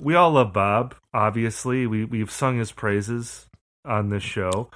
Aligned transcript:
we 0.00 0.14
all 0.14 0.32
love 0.32 0.52
Bob. 0.52 0.94
Obviously, 1.12 1.86
we 1.86 2.04
we've 2.04 2.30
sung 2.30 2.58
his 2.58 2.72
praises 2.72 3.46
on 3.84 4.08
this 4.08 4.22
show, 4.22 4.70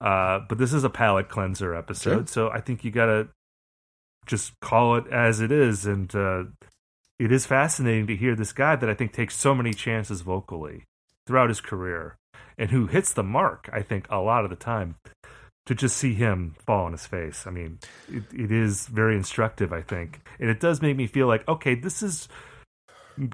uh, 0.00 0.40
but 0.48 0.58
this 0.58 0.72
is 0.72 0.84
a 0.84 0.90
palate 0.90 1.28
cleanser 1.28 1.74
episode, 1.74 2.10
Sure. 2.10 2.26
so 2.26 2.50
I 2.50 2.60
think 2.60 2.84
you 2.84 2.90
gotta 2.90 3.28
just 4.26 4.58
call 4.60 4.96
it 4.96 5.06
as 5.08 5.40
it 5.40 5.52
is, 5.52 5.86
and 5.86 6.14
uh, 6.14 6.44
it 7.18 7.30
is 7.30 7.46
fascinating 7.46 8.06
to 8.08 8.16
hear 8.16 8.34
this 8.34 8.52
guy 8.52 8.74
that 8.76 8.88
I 8.88 8.94
think 8.94 9.12
takes 9.12 9.36
so 9.36 9.54
many 9.54 9.72
chances 9.72 10.22
vocally 10.22 10.84
throughout 11.26 11.48
his 11.50 11.60
career, 11.60 12.16
and 12.58 12.70
who 12.70 12.86
hits 12.86 13.12
the 13.12 13.22
mark. 13.22 13.68
I 13.72 13.82
think 13.82 14.06
a 14.10 14.18
lot 14.18 14.44
of 14.44 14.50
the 14.50 14.56
time. 14.56 14.96
To 15.68 15.74
just 15.74 15.96
see 15.96 16.12
him 16.12 16.56
fall 16.66 16.84
on 16.84 16.92
his 16.92 17.06
face, 17.06 17.46
I 17.46 17.50
mean, 17.50 17.78
it, 18.12 18.24
it 18.34 18.52
is 18.52 18.86
very 18.86 19.16
instructive. 19.16 19.72
I 19.72 19.80
think, 19.80 20.20
and 20.38 20.50
it 20.50 20.60
does 20.60 20.82
make 20.82 20.94
me 20.94 21.06
feel 21.06 21.26
like, 21.26 21.48
okay, 21.48 21.74
this 21.74 22.02
is 22.02 22.28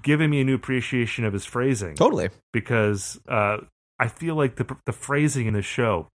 giving 0.03 0.31
me 0.31 0.41
a 0.41 0.45
new 0.45 0.55
appreciation 0.55 1.25
of 1.25 1.33
his 1.33 1.45
phrasing 1.45 1.95
Totally. 1.95 2.31
because 2.53 3.19
uh, 3.29 3.59
I 3.99 4.09
feel 4.09 4.35
like 4.35 4.57
the 4.57 4.77
the 4.87 4.93
phrasing 4.93 5.47
in 5.47 5.55
the 5.55 5.63
show 5.63 6.09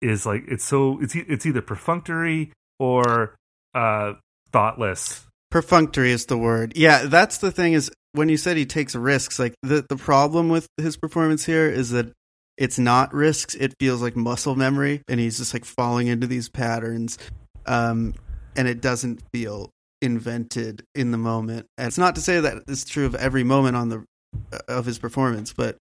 is 0.00 0.26
like 0.26 0.44
it's 0.48 0.64
so 0.64 0.98
it's 1.00 1.14
e- 1.16 1.24
it's 1.28 1.46
either 1.46 1.62
perfunctory 1.62 2.52
or 2.78 3.34
uh, 3.74 4.14
thoughtless. 4.52 5.24
perfunctory 5.50 6.10
is 6.12 6.26
the 6.26 6.38
word. 6.38 6.72
Yeah, 6.76 7.04
that's 7.06 7.38
the 7.38 7.52
thing 7.52 7.72
is 7.74 7.90
when 8.12 8.28
you 8.28 8.36
said 8.36 8.56
he 8.56 8.66
takes 8.66 8.94
risks, 8.94 9.38
like 9.38 9.54
the 9.62 9.84
the 9.88 9.96
problem 9.96 10.48
with 10.48 10.66
his 10.76 10.96
performance 10.96 11.44
here 11.44 11.68
is 11.68 11.90
that 11.90 12.12
it's 12.58 12.78
not 12.78 13.14
risks, 13.14 13.54
it 13.54 13.74
feels 13.80 14.02
like 14.02 14.14
muscle 14.16 14.54
memory 14.54 15.02
and 15.08 15.18
he's 15.18 15.38
just 15.38 15.54
like 15.54 15.64
falling 15.64 16.06
into 16.08 16.26
these 16.26 16.48
patterns. 16.48 17.18
Um 17.66 18.14
and 18.56 18.68
it 18.68 18.80
doesn't 18.82 19.22
feel 19.32 19.70
invented 20.02 20.84
in 20.94 21.12
the 21.12 21.18
moment. 21.18 21.66
And 21.78 21.86
it's 21.86 21.96
not 21.96 22.16
to 22.16 22.20
say 22.20 22.40
that 22.40 22.64
it's 22.68 22.84
true 22.84 23.06
of 23.06 23.14
every 23.14 23.44
moment 23.44 23.76
on 23.76 23.88
the 23.88 24.04
uh, 24.52 24.58
of 24.68 24.84
his 24.84 24.98
performance, 24.98 25.52
but 25.52 25.76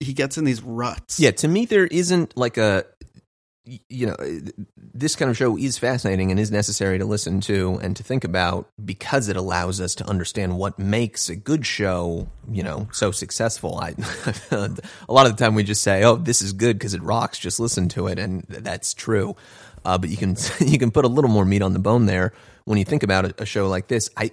he 0.00 0.12
gets 0.12 0.38
in 0.38 0.44
these 0.44 0.62
ruts. 0.62 1.20
Yeah, 1.20 1.32
to 1.32 1.48
me, 1.48 1.66
there 1.66 1.86
isn't 1.86 2.36
like 2.36 2.56
a, 2.56 2.84
you 3.64 4.06
know, 4.06 4.16
this 4.94 5.14
kind 5.14 5.30
of 5.30 5.36
show 5.36 5.56
is 5.56 5.78
fascinating 5.78 6.30
and 6.30 6.40
is 6.40 6.50
necessary 6.50 6.98
to 6.98 7.04
listen 7.04 7.40
to 7.42 7.78
and 7.82 7.96
to 7.96 8.02
think 8.02 8.24
about 8.24 8.68
because 8.82 9.28
it 9.28 9.36
allows 9.36 9.80
us 9.80 9.94
to 9.96 10.08
understand 10.08 10.56
what 10.56 10.78
makes 10.78 11.28
a 11.28 11.36
good 11.36 11.66
show, 11.66 12.28
you 12.50 12.62
know, 12.62 12.88
so 12.92 13.10
successful. 13.10 13.78
I, 13.78 13.90
a 14.50 15.12
lot 15.12 15.26
of 15.26 15.36
the 15.36 15.44
time 15.44 15.54
we 15.54 15.64
just 15.64 15.82
say, 15.82 16.02
"Oh, 16.04 16.16
this 16.16 16.40
is 16.40 16.52
good 16.52 16.78
because 16.78 16.94
it 16.94 17.02
rocks." 17.02 17.38
Just 17.38 17.60
listen 17.60 17.88
to 17.90 18.06
it, 18.06 18.18
and 18.18 18.44
that's 18.48 18.94
true. 18.94 19.36
Uh, 19.84 19.98
but 19.98 20.10
you 20.10 20.16
can 20.16 20.36
you 20.60 20.78
can 20.78 20.90
put 20.90 21.04
a 21.04 21.08
little 21.08 21.30
more 21.30 21.44
meat 21.44 21.62
on 21.62 21.72
the 21.72 21.78
bone 21.78 22.06
there 22.06 22.32
when 22.64 22.78
you 22.78 22.84
think 22.84 23.02
about 23.02 23.24
a, 23.26 23.42
a 23.42 23.46
show 23.46 23.68
like 23.68 23.88
this. 23.88 24.08
I, 24.16 24.30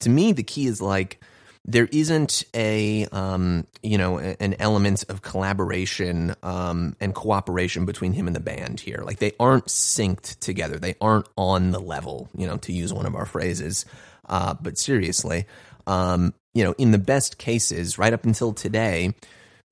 to 0.00 0.10
me, 0.10 0.32
the 0.32 0.42
key 0.42 0.66
is 0.66 0.82
like 0.82 1.20
there 1.64 1.88
isn't 1.90 2.44
a 2.54 3.06
um, 3.06 3.66
you 3.82 3.96
know 3.96 4.18
an 4.18 4.54
element 4.58 5.04
of 5.08 5.22
collaboration 5.22 6.34
um, 6.42 6.94
and 7.00 7.14
cooperation 7.14 7.86
between 7.86 8.12
him 8.12 8.26
and 8.26 8.36
the 8.36 8.40
band 8.40 8.80
here. 8.80 9.02
Like 9.04 9.18
they 9.18 9.32
aren't 9.40 9.66
synced 9.66 10.38
together. 10.40 10.78
They 10.78 10.94
aren't 11.00 11.28
on 11.36 11.70
the 11.70 11.80
level. 11.80 12.28
You 12.36 12.46
know, 12.46 12.58
to 12.58 12.72
use 12.72 12.92
one 12.92 13.06
of 13.06 13.14
our 13.14 13.26
phrases. 13.26 13.86
Uh, 14.26 14.54
but 14.54 14.78
seriously, 14.78 15.46
um, 15.86 16.34
you 16.54 16.64
know, 16.64 16.74
in 16.78 16.90
the 16.90 16.98
best 16.98 17.38
cases, 17.38 17.98
right 17.98 18.12
up 18.12 18.24
until 18.24 18.52
today, 18.52 19.14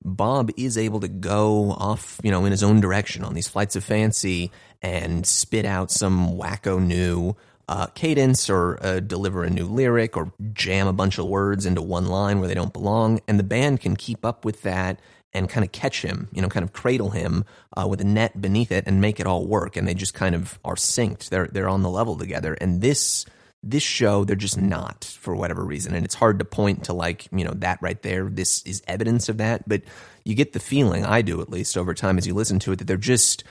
Bob 0.03 0.51
is 0.57 0.77
able 0.77 0.99
to 0.99 1.07
go 1.07 1.71
off, 1.71 2.19
you 2.23 2.31
know, 2.31 2.45
in 2.45 2.51
his 2.51 2.63
own 2.63 2.81
direction 2.81 3.23
on 3.23 3.33
these 3.33 3.47
flights 3.47 3.75
of 3.75 3.83
fancy 3.83 4.51
and 4.81 5.25
spit 5.25 5.65
out 5.65 5.91
some 5.91 6.37
wacko 6.37 6.83
new 6.83 7.35
uh, 7.67 7.87
cadence 7.87 8.49
or 8.49 8.77
uh, 8.83 8.99
deliver 8.99 9.43
a 9.43 9.49
new 9.49 9.65
lyric 9.65 10.17
or 10.17 10.33
jam 10.53 10.87
a 10.87 10.93
bunch 10.93 11.17
of 11.17 11.25
words 11.25 11.65
into 11.65 11.81
one 11.81 12.07
line 12.07 12.39
where 12.39 12.47
they 12.47 12.53
don't 12.53 12.73
belong. 12.73 13.21
And 13.27 13.39
the 13.39 13.43
band 13.43 13.81
can 13.81 13.95
keep 13.95 14.25
up 14.25 14.43
with 14.43 14.61
that 14.63 14.99
and 15.33 15.49
kind 15.49 15.65
of 15.65 15.71
catch 15.71 16.01
him, 16.01 16.27
you 16.31 16.41
know, 16.41 16.49
kind 16.49 16.63
of 16.63 16.73
cradle 16.73 17.11
him 17.11 17.45
uh, 17.75 17.87
with 17.87 18.01
a 18.01 18.05
net 18.05 18.39
beneath 18.39 18.71
it 18.71 18.85
and 18.85 19.01
make 19.01 19.19
it 19.19 19.25
all 19.25 19.47
work. 19.47 19.75
And 19.75 19.87
they 19.87 19.93
just 19.93 20.13
kind 20.13 20.35
of 20.35 20.59
are 20.63 20.75
synced. 20.75 21.29
They're 21.29 21.47
they're 21.47 21.69
on 21.69 21.81
the 21.81 21.89
level 21.89 22.17
together. 22.17 22.53
And 22.55 22.81
this 22.81 23.25
this 23.63 23.83
show 23.83 24.25
they're 24.25 24.35
just 24.35 24.59
not 24.59 25.05
for 25.05 25.33
whatever 25.33 25.63
reason 25.63 25.95
and 25.95 26.03
it's 26.03 26.15
hard 26.15 26.37
to 26.37 26.43
point 26.43 26.83
to 26.83 26.91
like 26.93 27.27
you 27.31 27.45
know 27.45 27.53
that 27.55 27.81
right 27.81 28.01
there 28.01 28.25
this 28.29 28.61
is 28.63 28.83
evidence 28.87 29.29
of 29.29 29.37
that 29.37 29.67
but 29.67 29.81
you 30.25 30.35
get 30.35 30.51
the 30.51 30.59
feeling 30.59 31.05
i 31.05 31.21
do 31.21 31.39
at 31.39 31.49
least 31.49 31.77
over 31.77 31.93
time 31.93 32.17
as 32.17 32.27
you 32.27 32.33
listen 32.33 32.59
to 32.59 32.73
it 32.73 32.79
that 32.79 32.85
they're 32.85 32.97
just 32.97 33.45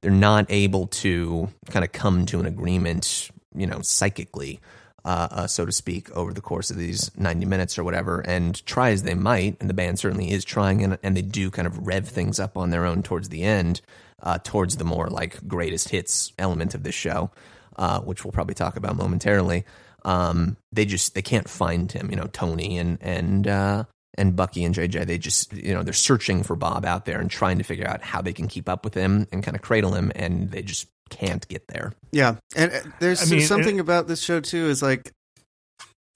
they're 0.00 0.10
not 0.10 0.46
able 0.48 0.88
to 0.88 1.48
kind 1.70 1.84
of 1.84 1.92
come 1.92 2.26
to 2.26 2.40
an 2.40 2.46
agreement 2.46 3.30
you 3.54 3.66
know 3.66 3.80
psychically 3.82 4.60
uh, 5.04 5.28
uh, 5.32 5.46
so 5.46 5.66
to 5.66 5.72
speak 5.72 6.10
over 6.12 6.32
the 6.32 6.40
course 6.40 6.70
of 6.70 6.76
these 6.76 7.10
90 7.16 7.44
minutes 7.46 7.76
or 7.78 7.84
whatever 7.84 8.20
and 8.20 8.64
try 8.66 8.90
as 8.90 9.02
they 9.02 9.14
might 9.14 9.56
and 9.60 9.68
the 9.68 9.74
band 9.74 9.98
certainly 9.98 10.30
is 10.30 10.44
trying 10.44 10.82
and, 10.84 10.98
and 11.02 11.16
they 11.16 11.22
do 11.22 11.50
kind 11.50 11.66
of 11.66 11.86
rev 11.86 12.06
things 12.08 12.38
up 12.38 12.56
on 12.56 12.70
their 12.70 12.86
own 12.86 13.02
towards 13.02 13.28
the 13.28 13.42
end 13.42 13.80
uh, 14.22 14.38
towards 14.44 14.76
the 14.76 14.84
more 14.84 15.08
like 15.08 15.46
greatest 15.48 15.88
hits 15.88 16.32
element 16.38 16.74
of 16.74 16.84
this 16.84 16.94
show 16.94 17.30
uh, 17.76 18.00
which 18.00 18.24
we'll 18.24 18.32
probably 18.32 18.54
talk 18.54 18.76
about 18.76 18.96
momentarily. 18.96 19.64
Um, 20.04 20.56
they 20.72 20.84
just 20.84 21.14
they 21.14 21.22
can't 21.22 21.48
find 21.48 21.90
him. 21.90 22.10
You 22.10 22.16
know, 22.16 22.28
Tony 22.32 22.78
and 22.78 22.98
and 23.00 23.46
uh, 23.46 23.84
and 24.14 24.36
Bucky 24.36 24.64
and 24.64 24.74
JJ. 24.74 25.06
They 25.06 25.18
just 25.18 25.52
you 25.52 25.72
know 25.74 25.82
they're 25.82 25.92
searching 25.92 26.42
for 26.42 26.56
Bob 26.56 26.84
out 26.84 27.04
there 27.04 27.20
and 27.20 27.30
trying 27.30 27.58
to 27.58 27.64
figure 27.64 27.86
out 27.86 28.02
how 28.02 28.20
they 28.20 28.32
can 28.32 28.48
keep 28.48 28.68
up 28.68 28.84
with 28.84 28.94
him 28.94 29.26
and 29.32 29.42
kind 29.42 29.56
of 29.56 29.62
cradle 29.62 29.94
him, 29.94 30.12
and 30.14 30.50
they 30.50 30.62
just 30.62 30.88
can't 31.12 31.46
get 31.48 31.62
there. 31.68 31.92
Yeah, 32.10 32.36
and 32.56 32.72
uh, 32.72 32.80
there's 33.00 33.22
I 33.22 33.34
mean, 33.36 33.46
something 33.46 33.76
it- 33.76 33.80
about 33.80 34.08
this 34.08 34.20
show 34.22 34.40
too. 34.40 34.66
Is 34.68 34.82
like, 34.82 35.12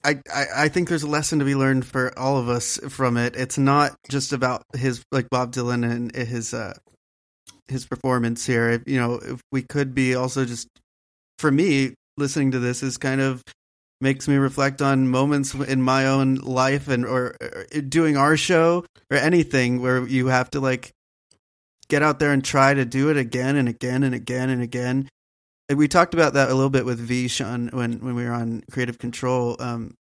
I, 0.04 0.20
I 0.32 0.44
I 0.56 0.68
think 0.68 0.88
there's 0.88 1.02
a 1.02 1.08
lesson 1.08 1.38
to 1.40 1.44
be 1.44 1.54
learned 1.54 1.84
for 1.86 2.16
all 2.18 2.38
of 2.38 2.48
us 2.48 2.78
from 2.88 3.16
it. 3.16 3.36
It's 3.36 3.58
not 3.58 3.94
just 4.08 4.32
about 4.32 4.64
his 4.76 5.04
like 5.12 5.28
Bob 5.30 5.52
Dylan 5.52 5.84
and 5.88 6.14
his 6.14 6.54
uh 6.54 6.74
his 7.68 7.86
performance 7.86 8.46
here. 8.46 8.70
If, 8.70 8.82
you 8.86 8.98
know, 8.98 9.14
if 9.14 9.40
we 9.52 9.62
could 9.62 9.94
be 9.94 10.14
also 10.14 10.44
just 10.44 10.68
for 11.38 11.50
me 11.50 11.94
listening 12.16 12.52
to 12.52 12.58
this 12.58 12.82
is 12.82 12.96
kind 12.96 13.20
of 13.20 13.42
makes 14.00 14.28
me 14.28 14.36
reflect 14.36 14.82
on 14.82 15.08
moments 15.08 15.54
in 15.54 15.82
my 15.82 16.06
own 16.06 16.34
life 16.36 16.88
and 16.88 17.04
or, 17.06 17.34
or 17.40 17.80
doing 17.80 18.16
our 18.16 18.36
show 18.36 18.84
or 19.10 19.16
anything 19.16 19.80
where 19.80 20.06
you 20.06 20.26
have 20.26 20.50
to 20.50 20.60
like 20.60 20.90
get 21.88 22.02
out 22.02 22.18
there 22.18 22.32
and 22.32 22.44
try 22.44 22.74
to 22.74 22.84
do 22.84 23.10
it 23.10 23.16
again 23.16 23.56
and 23.56 23.68
again 23.68 24.02
and 24.02 24.14
again 24.14 24.50
and 24.50 24.62
again 24.62 25.08
and 25.68 25.78
we 25.78 25.88
talked 25.88 26.14
about 26.14 26.34
that 26.34 26.50
a 26.50 26.54
little 26.54 26.70
bit 26.70 26.84
with 26.84 26.98
V 26.98 27.28
Sean 27.28 27.68
when 27.72 27.94
when 28.00 28.14
we 28.14 28.24
were 28.24 28.32
on 28.32 28.62
Creative 28.70 28.98
Control, 28.98 29.56
um, 29.58 29.94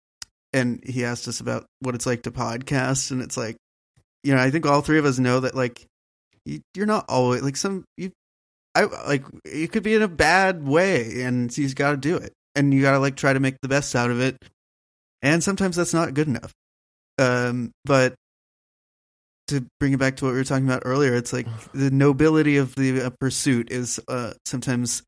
and 0.53 0.83
he 0.83 1.03
asked 1.03 1.27
us 1.27 1.39
about 1.39 1.65
what 1.79 1.95
it's 1.95 2.05
like 2.05 2.23
to 2.23 2.31
podcast, 2.31 3.11
and 3.11 3.21
it's 3.21 3.37
like, 3.37 3.57
you 4.23 4.35
know, 4.35 4.41
I 4.41 4.51
think 4.51 4.65
all 4.65 4.81
three 4.81 4.99
of 4.99 5.05
us 5.05 5.17
know 5.17 5.39
that 5.39 5.55
like 5.55 5.85
you, 6.45 6.61
you're 6.75 6.85
not 6.85 7.05
always 7.09 7.41
like 7.41 7.57
some 7.57 7.83
you, 7.97 8.11
I 8.75 8.83
like 9.07 9.25
it 9.43 9.71
could 9.71 9.83
be 9.83 9.95
in 9.95 10.03
a 10.03 10.07
bad 10.07 10.67
way, 10.67 11.23
and 11.23 11.49
just 11.49 11.75
got 11.75 11.91
to 11.91 11.97
do 11.97 12.17
it, 12.17 12.33
and 12.53 12.73
you 12.73 12.81
got 12.81 12.91
to 12.91 12.99
like 12.99 13.15
try 13.15 13.33
to 13.33 13.39
make 13.39 13.57
the 13.61 13.67
best 13.67 13.95
out 13.95 14.11
of 14.11 14.21
it, 14.21 14.37
and 15.23 15.43
sometimes 15.43 15.75
that's 15.75 15.93
not 15.93 16.13
good 16.13 16.27
enough. 16.27 16.53
Um, 17.17 17.71
but 17.85 18.13
to 19.47 19.65
bring 19.79 19.93
it 19.93 19.99
back 19.99 20.17
to 20.17 20.25
what 20.25 20.31
we 20.31 20.37
were 20.37 20.43
talking 20.43 20.65
about 20.65 20.83
earlier, 20.85 21.15
it's 21.15 21.33
like 21.33 21.47
the 21.73 21.91
nobility 21.91 22.57
of 22.57 22.75
the 22.75 23.01
uh, 23.01 23.09
pursuit 23.19 23.71
is 23.71 23.99
uh, 24.07 24.33
sometimes 24.45 25.03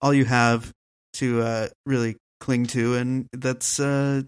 all 0.00 0.14
you 0.14 0.24
have 0.24 0.72
to 1.14 1.42
uh, 1.42 1.68
really 1.86 2.16
cling 2.40 2.66
to, 2.66 2.94
and 2.94 3.26
that's 3.32 3.80
uh, 3.80 4.22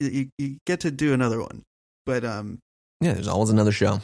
you, 0.00 0.28
you 0.38 0.58
get 0.66 0.80
to 0.80 0.90
do 0.90 1.12
another 1.12 1.40
one. 1.40 1.62
But 2.06 2.24
um, 2.24 2.58
Yeah, 3.00 3.14
there's 3.14 3.28
always 3.28 3.50
another 3.50 3.72
show. 3.72 4.00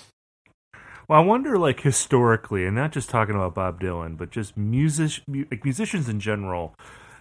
Well, 1.09 1.21
I 1.21 1.25
wonder, 1.25 1.59
like 1.59 1.81
historically, 1.81 2.65
and 2.65 2.75
not 2.75 2.93
just 2.93 3.11
talking 3.11 3.35
about 3.35 3.55
Bob 3.55 3.81
Dylan, 3.81 4.17
but 4.17 4.31
just 4.31 4.57
music, 4.57 5.23
like 5.29 5.65
musicians 5.65 6.09
in 6.09 6.19
general. 6.19 6.75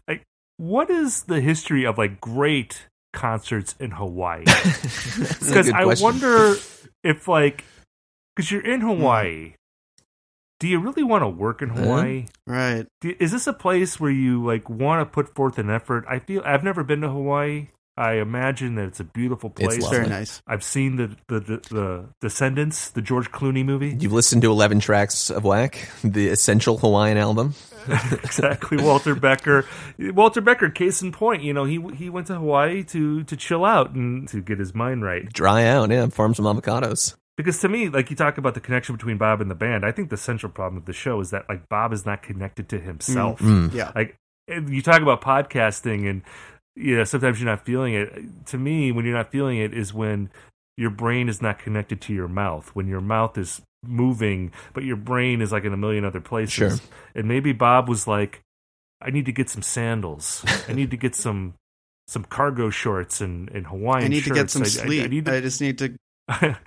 Like, 0.07 0.23
what 0.57 0.89
is 0.89 1.23
the 1.23 1.41
history 1.41 1.85
of 1.85 1.97
like 1.97 2.21
great 2.21 2.87
concerts 3.13 3.75
in 3.79 3.91
Hawaii? 3.91 4.43
Because 4.45 5.69
I 5.69 5.83
question. 5.83 6.03
wonder 6.03 6.55
if, 7.03 7.27
like, 7.27 7.63
because 8.35 8.51
you're 8.51 8.65
in 8.65 8.81
hmm. 8.81 8.87
Hawaii, 8.87 9.53
do 10.59 10.67
you 10.67 10.79
really 10.79 11.03
want 11.03 11.23
to 11.23 11.29
work 11.29 11.61
in 11.61 11.71
uh-huh. 11.71 11.81
Hawaii? 11.83 12.25
right, 12.47 12.85
Do- 13.01 13.15
Is 13.19 13.31
this 13.31 13.47
a 13.47 13.53
place 13.53 13.99
where 13.99 14.11
you 14.11 14.43
like 14.45 14.69
want 14.69 15.01
to 15.01 15.05
put 15.05 15.35
forth 15.35 15.57
an 15.57 15.69
effort? 15.69 16.05
I 16.09 16.19
feel 16.19 16.41
I've 16.45 16.63
never 16.63 16.83
been 16.83 17.01
to 17.01 17.09
Hawaii. 17.09 17.67
I 17.95 18.13
imagine 18.13 18.73
that 18.75 18.85
it's 18.85 18.99
a 18.99 19.03
beautiful 19.03 19.53
It's 19.57 19.67
place. 19.67 19.81
lovely. 19.83 19.97
very 19.97 20.09
nice. 20.09 20.41
I've 20.47 20.63
seen 20.63 20.95
the, 20.95 21.15
the 21.27 21.39
the 21.39 21.57
the 21.69 22.05
Descendants, 22.21 22.89
the 22.89 23.01
George 23.01 23.31
Clooney 23.31 23.63
movie. 23.63 23.95
You've 23.99 24.13
listened 24.13 24.41
to 24.41 24.49
11 24.51 24.79
tracks 24.79 25.29
of 25.29 25.43
Whack, 25.43 25.89
the 26.03 26.29
essential 26.29 26.77
Hawaiian 26.77 27.17
album. 27.17 27.53
exactly 28.23 28.77
Walter 28.77 29.15
Becker. 29.15 29.65
Walter 29.99 30.41
Becker, 30.41 30.69
case 30.69 31.01
in 31.01 31.11
point, 31.11 31.43
you 31.43 31.53
know, 31.53 31.65
he 31.65 31.81
he 31.95 32.09
went 32.09 32.27
to 32.27 32.35
Hawaii 32.35 32.83
to 32.85 33.23
to 33.23 33.35
chill 33.35 33.65
out 33.65 33.91
and 33.91 34.27
to 34.29 34.41
get 34.41 34.59
his 34.59 34.73
mind 34.73 35.03
right. 35.03 35.31
Dry 35.31 35.65
out, 35.65 35.91
yeah, 35.91 36.07
farm 36.07 36.33
some 36.33 36.45
avocados. 36.45 37.15
Because 37.35 37.59
to 37.61 37.69
me, 37.69 37.89
like 37.89 38.09
you 38.09 38.15
talk 38.15 38.37
about 38.37 38.53
the 38.53 38.59
connection 38.59 38.95
between 38.95 39.17
Bob 39.17 39.41
and 39.41 39.49
the 39.49 39.55
band, 39.55 39.85
I 39.85 39.91
think 39.91 40.09
the 40.09 40.17
central 40.17 40.51
problem 40.51 40.75
with 40.75 40.85
the 40.85 40.93
show 40.93 41.19
is 41.19 41.31
that 41.31 41.49
like 41.49 41.67
Bob 41.67 41.91
is 41.91 42.05
not 42.05 42.21
connected 42.21 42.69
to 42.69 42.79
himself. 42.79 43.39
Mm. 43.39 43.73
Yeah, 43.73 43.91
Like 43.95 44.15
and 44.47 44.69
you 44.69 44.81
talk 44.81 45.01
about 45.01 45.21
podcasting 45.21 46.09
and 46.09 46.21
you 46.75 46.97
know, 46.97 47.03
sometimes 47.03 47.39
you're 47.39 47.49
not 47.49 47.65
feeling 47.65 47.93
it. 47.93 48.45
To 48.47 48.57
me, 48.57 48.91
when 48.91 49.05
you're 49.05 49.15
not 49.15 49.31
feeling 49.31 49.57
it 49.57 49.73
is 49.73 49.93
when 49.93 50.29
your 50.77 50.89
brain 50.89 51.29
is 51.29 51.41
not 51.41 51.59
connected 51.59 52.01
to 52.01 52.13
your 52.13 52.27
mouth. 52.27 52.69
When 52.73 52.87
your 52.87 53.01
mouth 53.01 53.37
is 53.37 53.61
moving, 53.85 54.51
but 54.73 54.83
your 54.83 54.95
brain 54.95 55.41
is 55.41 55.51
like 55.51 55.65
in 55.65 55.73
a 55.73 55.77
million 55.77 56.05
other 56.05 56.21
places. 56.21 56.53
Sure. 56.53 56.71
And 57.15 57.27
maybe 57.27 57.51
Bob 57.51 57.87
was 57.89 58.07
like, 58.07 58.41
I 59.01 59.09
need 59.09 59.25
to 59.25 59.31
get 59.33 59.49
some 59.49 59.61
sandals. 59.61 60.43
I 60.67 60.73
need 60.73 60.91
to 60.91 60.97
get 60.97 61.15
some 61.15 61.53
some 62.07 62.23
cargo 62.25 62.69
shorts 62.69 63.21
and, 63.21 63.49
and 63.51 63.65
Hawaiian 63.67 64.05
I 64.05 64.07
need 64.09 64.23
to 64.25 64.29
get 64.33 64.49
some 64.49 64.63
I- 64.63 64.65
I- 64.65 64.69
sleep. 64.69 65.01
I, 65.01 65.05
I, 65.05 65.07
need 65.07 65.25
to, 65.25 65.33
I 65.35 65.41
just 65.41 65.61
need 65.61 65.77
to. 65.79 65.95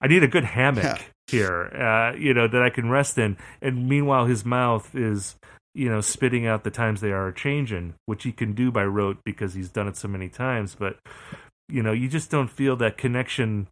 I 0.00 0.06
need 0.08 0.22
a 0.22 0.28
good 0.28 0.44
hammock 0.44 0.84
Yeah. 0.84 0.98
here, 1.28 1.62
uh, 1.64 2.16
you 2.16 2.34
know, 2.34 2.46
that 2.46 2.62
I 2.62 2.68
can 2.70 2.90
rest 2.90 3.16
in. 3.18 3.36
And 3.62 3.88
meanwhile, 3.88 4.26
his 4.26 4.44
mouth 4.44 4.94
is, 4.94 5.36
you 5.74 5.88
know, 5.88 6.00
spitting 6.00 6.46
out 6.46 6.62
the 6.64 6.70
times 6.70 7.00
they 7.00 7.12
are 7.12 7.32
changing, 7.32 7.94
which 8.06 8.22
he 8.24 8.32
can 8.32 8.52
do 8.52 8.70
by 8.70 8.84
rote 8.84 9.18
because 9.24 9.54
he's 9.54 9.68
done 9.70 9.88
it 9.88 9.96
so 9.96 10.08
many 10.08 10.28
times. 10.28 10.76
But, 10.78 10.98
you 11.68 11.82
know, 11.82 11.92
you 11.92 12.08
just 12.08 12.30
don't 12.30 12.50
feel 12.50 12.76
that 12.76 12.98
connection 12.98 13.68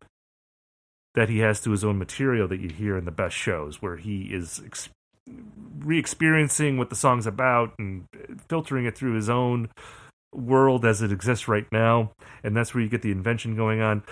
that 1.14 1.28
he 1.28 1.40
has 1.40 1.60
to 1.60 1.70
his 1.70 1.84
own 1.84 1.98
material 1.98 2.48
that 2.48 2.60
you 2.60 2.70
hear 2.70 2.96
in 2.96 3.04
the 3.04 3.10
best 3.10 3.36
shows, 3.36 3.82
where 3.82 3.96
he 3.96 4.22
is 4.32 4.62
ex- 4.64 4.88
re-experiencing 5.78 6.78
what 6.78 6.88
the 6.90 6.96
song's 6.96 7.26
about 7.26 7.74
and 7.78 8.06
filtering 8.48 8.86
it 8.86 8.96
through 8.96 9.14
his 9.14 9.28
own 9.28 9.68
world 10.34 10.86
as 10.86 11.02
it 11.02 11.12
exists 11.12 11.46
right 11.46 11.66
now, 11.70 12.12
and 12.42 12.56
that's 12.56 12.74
where 12.74 12.82
you 12.82 12.88
get 12.88 13.02
the 13.02 13.10
invention 13.10 13.54
going 13.54 13.82
on. 13.82 14.02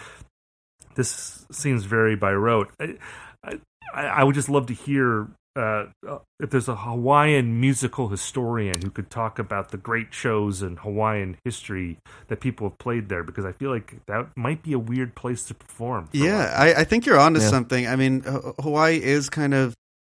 This 0.95 1.47
seems 1.51 1.85
very 1.85 2.17
by 2.17 2.33
rote. 2.33 2.71
I, 2.79 2.99
I, 3.43 3.59
I 3.95 4.25
would 4.25 4.35
just 4.35 4.51
love 4.51 4.67
to 4.67 4.75
hear 4.75 5.29
uh, 5.57 5.87
uh, 6.09 6.19
if 6.39 6.51
there's 6.51 6.69
a 6.69 6.77
Hawaiian 6.77 7.61
musical 7.61 8.09
historian 8.09 8.83
who 8.83 8.91
could 8.91 9.11
talk 9.11 9.39
about 9.39 9.71
the 9.71 9.77
great 9.77 10.15
shows 10.15 10.63
in 10.63 10.77
Hawaiian 10.77 11.37
history 11.45 11.99
that 12.29 12.41
people 12.41 12.69
have 12.69 12.79
played 12.79 13.09
there, 13.09 13.25
because 13.25 13.45
I 13.45 13.53
feel 13.53 13.71
like 13.71 13.97
that 14.07 14.29
might 14.37 14.63
be 14.63 14.73
a 14.73 14.79
weird 14.79 15.15
place 15.15 15.45
to 15.47 15.55
perform. 15.55 16.07
for 16.07 16.17
a 16.17 16.21
lot 16.21 16.27
Yeah, 16.27 16.55
I, 16.57 16.75
I 16.81 16.85
think 16.85 17.05
you're 17.07 17.19
onto 17.19 17.41
Yeah. 17.41 17.49
something. 17.49 17.87
I 17.89 17.97
mean, 17.97 18.23
Hawaii 18.61 19.03
is 19.03 19.29
kind 19.29 19.53
of 19.55 19.75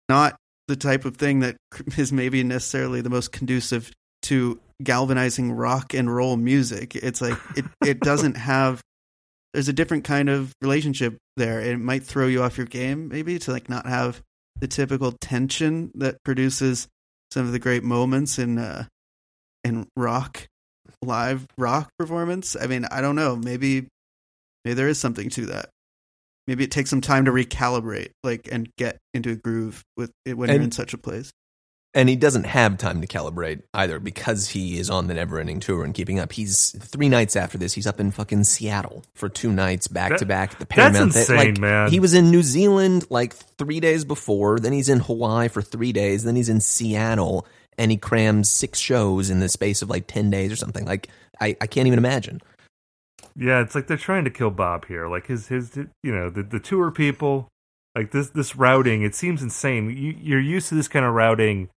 not 0.10 0.36
the 0.68 0.76
type 0.76 1.06
of 1.06 1.18
thing 1.18 1.42
that 1.42 1.58
is 1.98 2.12
maybe 2.14 2.42
necessarily 2.44 3.02
the 3.02 3.10
most 3.10 3.32
conducive 3.32 3.92
to 4.24 4.60
galvanizing 4.84 5.52
rock 5.52 5.94
and 5.94 6.14
roll 6.14 6.38
music. 6.38 6.96
It's 6.96 7.22
like 7.22 7.38
it 7.56 7.66
it 7.86 8.00
doesn't 8.12 8.36
have. 8.38 8.82
There's 9.54 9.68
a 9.70 9.74
different 9.74 10.04
kind 10.04 10.28
of 10.30 10.52
relationship 10.62 11.18
there. 11.38 11.62
It 11.62 11.78
might 11.78 12.04
throw 12.04 12.28
you 12.28 12.42
off 12.44 12.58
your 12.58 12.68
game, 12.68 13.08
maybe 13.10 13.38
to 13.40 13.52
like 13.52 13.70
not 13.70 13.86
have 13.86 14.22
the 14.60 14.68
typical 14.68 15.12
tension 15.12 15.92
that 15.96 16.24
produces 16.24 16.88
some 17.32 17.46
of 17.46 17.52
the 17.52 17.60
great 17.60 17.84
moments 17.84 18.40
in 18.40 18.58
uh, 18.58 18.86
in 19.64 19.88
rock 19.96 20.48
live 21.02 21.46
rock 21.58 21.90
performance. 21.98 22.56
I 22.60 22.68
mean, 22.68 22.86
I 22.92 23.02
don't 23.02 23.16
know. 23.16 23.36
Maybe 23.36 23.88
maybe 24.64 24.76
there 24.76 24.88
is 24.88 25.00
something 25.00 25.30
to 25.32 25.48
that. 25.48 25.70
Maybe 26.48 26.64
it 26.64 26.72
takes 26.72 26.92
some 26.92 27.02
time 27.02 27.26
to 27.26 27.32
recalibrate, 27.32 28.12
like, 28.24 28.48
and 28.52 28.70
get 28.78 29.00
into 29.16 29.32
a 29.32 29.36
groove 29.36 29.84
with 29.98 30.12
it 30.26 30.38
when 30.38 30.50
you're 30.50 30.62
in 30.62 30.72
such 30.72 30.94
a 30.94 30.98
place. 30.98 31.32
And 31.96 32.10
he 32.10 32.18
doesn't 32.18 32.44
have 32.44 32.78
time 32.78 33.00
to 33.00 33.08
calibrate 33.08 33.62
either 33.74 34.00
because 34.00 34.50
he 34.50 34.78
is 34.78 34.90
on 34.90 35.08
the 35.08 35.14
never 35.14 35.40
ending 35.40 35.62
tour 35.62 35.86
and 35.86 35.94
keeping 35.94 36.20
up. 36.20 36.34
He's 36.34 36.72
three 36.78 37.08
nights 37.08 37.38
after 37.38 37.58
this, 37.58 37.74
he's 37.74 37.88
up 37.88 38.02
in 38.02 38.12
fucking 38.12 38.44
Seattle 38.44 39.04
for 39.14 39.30
two 39.30 39.52
nights 39.54 39.88
back 39.88 40.10
That- 40.10 40.20
to 40.20 40.26
back 40.26 40.52
at 40.52 40.60
the 40.60 40.66
that's 40.66 40.76
Paramount. 40.76 41.14
That- 41.14 41.20
insane, 41.22 41.38
like, 41.38 41.58
man. 41.58 41.90
He 41.90 42.02
was 42.02 42.14
in 42.14 42.30
New 42.32 42.44
Zealand 42.44 43.06
like 43.10 43.34
three 43.34 43.80
days 43.80 44.04
before, 44.04 44.60
then 44.60 44.74
he's 44.74 44.90
in 44.90 45.00
Hawaii 45.00 45.48
for 45.48 45.62
three 45.62 45.94
days, 45.94 46.26
then 46.26 46.36
he's 46.36 46.50
in 46.50 46.60
Seattle, 46.60 47.48
and 47.78 47.92
he 47.92 47.98
crams 47.98 48.50
six 48.50 48.78
shows 48.78 49.30
in 49.30 49.40
the 49.40 49.48
space 49.48 49.82
of 49.82 49.90
like 49.90 50.06
10 50.06 50.30
days 50.30 50.52
or 50.52 50.58
something. 50.58 50.86
Like, 50.86 51.08
I, 51.40 51.56
I 51.62 51.68
can't 51.68 51.88
even 51.88 51.98
imagine. 52.00 52.42
Yeah, 53.38 53.62
it's 53.62 53.74
like 53.76 53.88
they're 53.88 53.98
trying 53.98 54.26
to 54.26 54.30
kill 54.32 54.52
Bob 54.52 54.86
here. 54.86 55.08
Like 55.08 55.28
his 55.28 55.48
his 55.48 55.78
you 56.04 56.14
know 56.16 56.30
the 56.30 56.44
the 56.44 56.60
tour 56.60 56.90
people, 56.92 57.48
like 57.96 58.12
this 58.12 58.30
this 58.30 58.56
routing. 58.56 59.02
It 59.02 59.14
seems 59.16 59.42
insane. 59.42 59.90
You, 59.90 60.16
you're 60.20 60.40
used 60.40 60.70
to 60.70 60.76
this 60.76 60.88
kind 60.88 61.06
of 61.06 61.14
routing, 61.14 61.70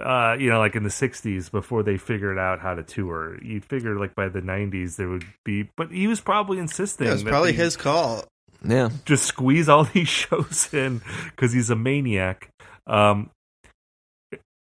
uh, 0.00 0.36
you 0.38 0.50
know, 0.50 0.58
like 0.58 0.76
in 0.76 0.82
the 0.82 0.88
'60s 0.88 1.50
before 1.50 1.82
they 1.82 1.96
figured 1.96 2.38
out 2.38 2.60
how 2.60 2.74
to 2.74 2.82
tour. 2.82 3.42
You'd 3.42 3.64
figure 3.64 3.98
like 3.98 4.14
by 4.14 4.28
the 4.28 4.40
'90s 4.40 4.96
there 4.96 5.08
would 5.08 5.24
be, 5.44 5.68
but 5.76 5.90
he 5.90 6.06
was 6.06 6.20
probably 6.20 6.58
insisting. 6.58 7.06
Yeah, 7.06 7.12
it 7.12 7.14
was 7.14 7.24
probably 7.24 7.52
they 7.52 7.62
his 7.62 7.76
call. 7.76 8.24
Yeah. 8.64 8.90
Just 9.04 9.24
squeeze 9.24 9.68
all 9.68 9.84
these 9.92 10.08
shows 10.08 10.72
in 10.72 11.02
because 11.30 11.52
he's 11.52 11.70
a 11.70 11.76
maniac. 11.76 12.48
Um, 12.86 13.30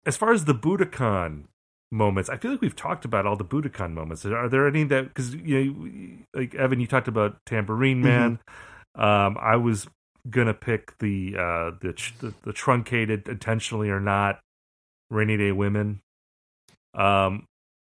as 0.05 0.17
far 0.17 0.33
as 0.33 0.45
the 0.45 0.55
Budokan 0.55 1.45
moments, 1.91 2.31
I 2.31 2.37
feel 2.37 2.53
like 2.53 2.61
we've 2.61 2.77
talked 2.77 3.05
about 3.05 3.27
all 3.27 3.37
the 3.37 3.45
Budokan 3.45 3.93
moments. 3.93 4.25
Are 4.25 4.49
there 4.49 4.67
any 4.67 4.85
that 4.85 5.09
because 5.09 5.35
you 5.35 5.65
know, 5.65 6.41
like 6.41 6.55
Evan, 6.55 6.81
you 6.81 6.87
talked 6.87 7.09
about 7.09 7.37
Tambourine 7.47 8.03
Man. 8.03 8.39
Um, 8.95 9.37
I 9.41 9.57
was 9.57 9.87
gonna 10.31 10.55
pick 10.55 10.97
the 10.99 11.37
uh, 11.37 11.71
the, 11.81 11.93
tr- 11.93 12.15
the 12.21 12.35
the 12.43 12.53
truncated 12.53 13.29
intentionally 13.29 13.91
or 13.91 14.01
not 14.01 14.41
rainy 15.11 15.37
day 15.37 15.53
women. 15.53 16.01
Um, 16.95 17.47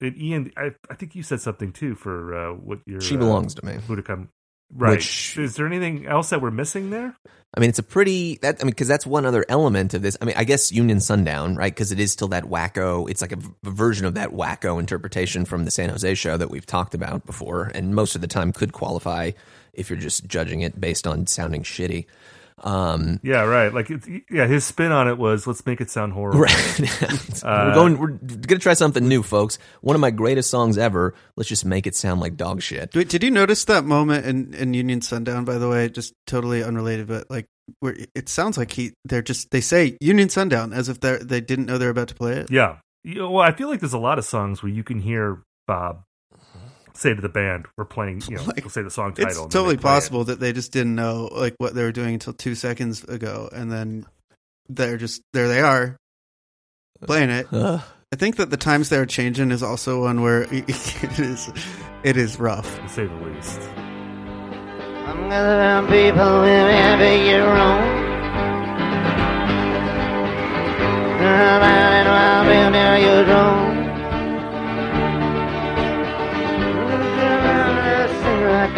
and 0.01 0.17
Ian, 0.17 0.53
I, 0.57 0.73
I 0.91 0.95
think 0.95 1.15
you 1.15 1.23
said 1.23 1.41
something 1.41 1.73
too 1.73 1.95
for 1.95 2.35
uh, 2.35 2.55
what 2.55 2.81
your 2.87 3.01
She 3.01 3.17
uh, 3.17 3.19
belongs 3.19 3.55
to 3.55 3.65
me. 3.65 3.75
Budokan. 3.87 4.29
Right. 4.75 4.97
Which- 4.97 5.39
Is 5.39 5.55
there 5.57 5.67
anything 5.67 6.07
else 6.07 6.31
that 6.31 6.41
we're 6.43 6.51
missing 6.51 6.91
there? 6.91 7.17
I 7.57 7.61
mean, 7.61 7.71
it's 7.71 7.79
a 7.79 7.85
pretty 7.85 8.37
that 8.43 8.57
I 8.61 8.65
mean, 8.65 8.73
because 8.73 8.89
that's 8.89 9.07
one 9.07 9.25
other 9.25 9.47
element 9.49 9.95
of 9.95 10.03
this. 10.03 10.17
I 10.21 10.27
mean, 10.27 10.35
I 10.37 10.45
guess 10.45 10.73
Union 10.73 11.01
Sundown, 11.01 11.55
right? 11.57 11.73
Because 11.73 11.93
it 11.93 12.01
is 12.01 12.13
still 12.13 12.29
that 12.29 12.45
wacko. 12.45 13.09
It's 13.09 13.23
like 13.23 13.33
a 13.33 13.39
version 13.63 14.05
of 14.05 14.15
that 14.15 14.31
wacko 14.33 14.79
interpretation 14.79 15.45
from 15.47 15.65
the 15.65 15.71
San 15.71 15.89
Jose 15.89 16.15
show 16.17 16.37
that 16.37 16.51
we've 16.51 16.67
talked 16.67 16.95
about 16.95 17.25
before, 17.25 17.71
and 17.75 17.95
most 17.95 18.15
of 18.15 18.21
the 18.21 18.27
time 18.27 18.53
could 18.53 18.73
qualify 18.73 19.31
if 19.73 19.89
you're 19.89 19.99
just 19.99 20.27
judging 20.27 20.61
it 20.61 20.79
based 20.79 21.07
on 21.07 21.27
sounding 21.27 21.63
shitty. 21.63 22.07
Um, 22.63 23.21
Yeah, 23.23 23.43
right. 23.45 23.73
Like, 23.73 23.91
it's, 23.91 24.09
yeah, 24.31 24.47
his 24.47 24.65
spin 24.65 24.93
on 24.93 25.09
it 25.09 25.19
was 25.19 25.47
let's 25.47 25.65
make 25.67 25.81
it 25.81 25.91
sound 25.91 26.13
horrible. 26.13 26.41
right. 26.41 26.81
Uh, 27.43 27.67
we're 27.69 27.75
going. 27.75 27.99
We're 27.99 28.09
gonna 28.09 28.59
try 28.59 28.73
something 28.73 29.07
new, 29.07 29.23
folks. 29.23 29.59
One 29.83 29.95
of 29.95 30.01
my 30.01 30.11
greatest 30.11 30.51
songs 30.51 30.79
ever. 30.79 31.15
Let's 31.37 31.49
just 31.49 31.65
make 31.67 31.87
it 31.87 31.95
sound 31.95 32.21
like 32.21 32.37
dog 32.37 32.63
shit. 32.63 32.95
Wait, 32.95 33.09
did 33.11 33.23
you 33.23 33.31
notice 33.31 33.67
that 33.67 33.85
moment 33.85 34.25
in, 34.25 34.55
in 34.55 34.73
Union 34.75 35.03
Sundown? 35.03 35.45
By 35.45 35.59
the 35.59 35.69
way, 35.69 35.89
just 35.91 36.15
totally 36.27 36.65
unrelated, 36.65 37.07
but 37.09 37.31
like, 37.31 37.47
where 37.81 37.95
it 38.15 38.29
sounds 38.29 38.57
like 38.57 38.73
he 38.73 38.95
they're 39.05 39.23
just 39.23 39.51
they 39.51 39.61
say 39.61 39.99
Union 40.01 40.29
Sundown 40.31 40.73
as 40.73 40.89
if 40.89 40.99
they 41.01 41.19
they 41.19 41.41
didn't 41.43 41.67
know 41.67 41.77
they're 41.79 41.91
about 41.91 42.09
to 42.09 42.15
play 42.15 42.39
it. 42.39 42.51
Yeah. 42.51 42.79
You 43.05 43.17
know, 43.17 43.31
well, 43.33 43.45
I 43.45 43.53
feel 43.53 43.69
like 43.69 43.81
there's 43.81 43.93
a 43.93 43.99
lot 43.99 44.19
of 44.19 44.25
songs 44.25 44.63
where 44.63 44.73
you 44.73 44.83
can 44.83 44.99
hear 44.99 45.43
Bob 45.69 46.03
say 46.97 47.15
to 47.15 47.21
the 47.21 47.29
band, 47.29 47.67
"We're 47.77 47.85
playing," 47.85 48.23
you 48.29 48.37
know, 48.37 48.43
Like, 48.47 48.61
we'll 48.63 48.71
say 48.71 48.83
the 48.83 48.91
song 48.91 49.15
title. 49.15 49.45
It's 49.47 49.55
totally 49.55 49.77
they 49.77 49.83
play 49.83 49.91
it. 49.91 49.95
possible 49.95 50.25
that 50.25 50.41
they 50.41 50.53
just 50.53 50.73
didn't 50.73 50.95
know 50.95 51.29
like 51.33 51.55
what 51.59 51.75
they 51.75 51.83
were 51.83 51.93
doing 51.93 52.15
until 52.15 52.33
two 52.33 52.55
seconds 52.55 53.05
ago, 53.05 53.49
and 53.53 53.71
then 53.71 54.07
they're 54.69 54.97
just 54.97 55.23
there. 55.33 55.49
They 55.49 55.61
are 55.61 55.97
playing 57.05 57.31
it. 57.31 57.47
Ugh. 57.53 57.81
I 58.13 58.17
think 58.17 58.37
that 58.37 58.51
the 58.51 58.57
times 58.57 58.89
they're 58.89 59.05
changing 59.07 59.51
is 59.51 59.63
also 59.63 60.03
one 60.03 60.23
where 60.23 60.43
it 60.53 60.69
is 61.19 61.53
it 62.05 62.17
is 62.17 62.39
rough. 62.39 62.79
to 62.81 62.89
say 62.89 63.07
the 63.07 63.15
least. 63.15 63.61
I'm 65.07 65.29
gathering 65.29 65.87
people 65.91 66.41
wherever 66.41 67.17
you 67.17 67.39
roam. 67.45 68.07
Running 71.21 72.07
wild 72.07 72.47
wherever 72.47 72.99
you 72.99 73.33
roam. 73.33 73.66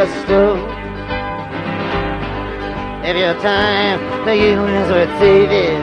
A 0.00 0.06
stove. 0.22 0.58
If 3.04 3.16
your 3.16 3.34
time 3.42 3.98
for 4.24 4.32
you 4.32 4.64
is 4.64 4.90
worth 4.90 5.18
saving. 5.18 5.80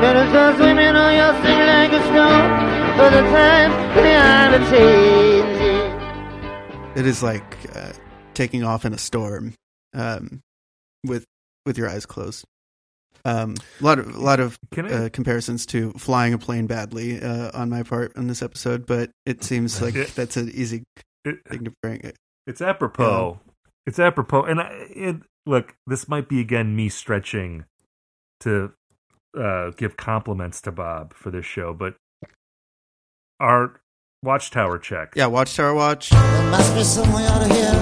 Better 0.00 0.28
start 0.30 0.56
swimming 0.56 0.96
or 0.96 1.12
you'll 1.12 1.34
sink 1.42 1.60
like 1.72 1.92
a 1.92 2.02
stone. 2.10 2.50
For 2.96 3.08
the 3.10 3.22
time 3.30 3.70
the 3.94 4.14
hour 4.16 4.58
to 4.58 4.70
change. 4.70 5.62
It 6.96 7.06
is 7.06 7.22
like 7.22 7.56
uh, 7.74 7.92
taking 8.34 8.64
off 8.64 8.84
in 8.84 8.92
a 8.92 8.98
storm 8.98 9.54
um, 9.94 10.40
with 11.04 11.24
with 11.64 11.78
your 11.78 11.88
eyes 11.88 12.04
closed. 12.04 12.44
Um, 13.24 13.54
a 13.80 13.84
lot 13.84 13.98
of 14.00 14.14
a 14.14 14.18
lot 14.18 14.40
of 14.40 14.58
I? 14.76 14.80
uh, 14.80 15.08
comparisons 15.10 15.66
to 15.66 15.92
flying 15.92 16.34
a 16.34 16.38
plane 16.38 16.66
badly 16.66 17.22
uh, 17.22 17.52
on 17.54 17.70
my 17.70 17.84
part 17.84 18.16
in 18.16 18.26
this 18.26 18.42
episode, 18.42 18.86
but 18.86 19.10
it 19.24 19.44
seems 19.44 19.80
like 19.82 19.94
that's 20.14 20.36
an 20.36 20.50
easy 20.52 20.82
it, 21.24 21.38
thing 21.48 21.64
to 21.64 21.72
bring. 21.82 22.00
It. 22.00 22.16
it's 22.46 22.60
apropos. 22.60 23.40
It's 23.86 23.98
apropos, 23.98 24.44
and 24.44 24.60
I, 24.60 24.86
it, 24.90 25.16
look, 25.46 25.74
this 25.86 26.08
might 26.08 26.28
be 26.28 26.40
again 26.40 26.76
me 26.76 26.88
stretching 26.88 27.64
to 28.40 28.72
uh, 29.36 29.70
give 29.76 29.96
compliments 29.96 30.60
to 30.62 30.72
Bob 30.72 31.14
for 31.14 31.30
this 31.30 31.44
show, 31.46 31.74
but 31.74 31.94
our 33.40 33.80
Watchtower 34.22 34.78
check. 34.78 35.14
Yeah, 35.16 35.26
Watchtower 35.26 35.74
Watch. 35.74 36.10
There 36.10 36.50
must 36.50 36.74
be 36.74 36.84
some 36.84 37.12
way 37.12 37.24
out 37.26 37.42
of 37.42 37.50
here. 37.50 37.72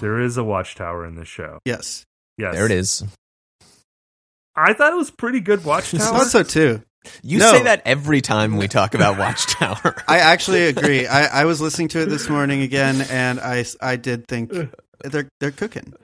There 0.00 0.20
is 0.20 0.36
a 0.36 0.44
Watchtower 0.44 1.04
in 1.06 1.14
this 1.14 1.28
show. 1.28 1.58
Yes, 1.64 2.04
Yes, 2.38 2.54
There 2.54 2.66
it 2.66 2.72
is. 2.72 3.04
I 4.56 4.72
thought 4.72 4.92
it 4.92 4.96
was 4.96 5.10
pretty 5.10 5.40
good 5.40 5.64
Watchtower. 5.64 6.00
I 6.00 6.10
Watchtower. 6.10 6.18
thought 6.18 6.30
so 6.30 6.42
too. 6.42 6.82
You 7.22 7.38
No. 7.38 7.52
say 7.52 7.62
that 7.64 7.82
every 7.84 8.20
time 8.20 8.56
we 8.56 8.68
talk 8.68 8.94
about 8.94 9.18
Watchtower. 9.18 9.96
I 10.08 10.18
actually 10.18 10.66
agree. 10.66 11.06
I, 11.06 11.42
I 11.42 11.44
was 11.44 11.60
listening 11.60 11.88
to 11.88 12.02
it 12.02 12.06
this 12.06 12.28
morning 12.28 12.62
again, 12.62 13.00
and 13.10 13.40
I, 13.40 13.64
I 13.80 13.96
did 13.96 14.26
think 14.28 14.52
they're 15.04 15.28
they're 15.40 15.50
cooking. 15.52 15.94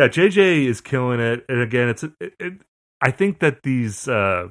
Yeah, 0.00 0.08
JJ 0.08 0.64
is 0.64 0.80
killing 0.80 1.20
it, 1.20 1.44
and 1.46 1.60
again, 1.60 1.90
it's 1.90 2.02
it, 2.02 2.14
it, 2.40 2.54
I 3.02 3.10
think 3.10 3.40
that 3.40 3.64
these 3.64 4.08
uh 4.08 4.48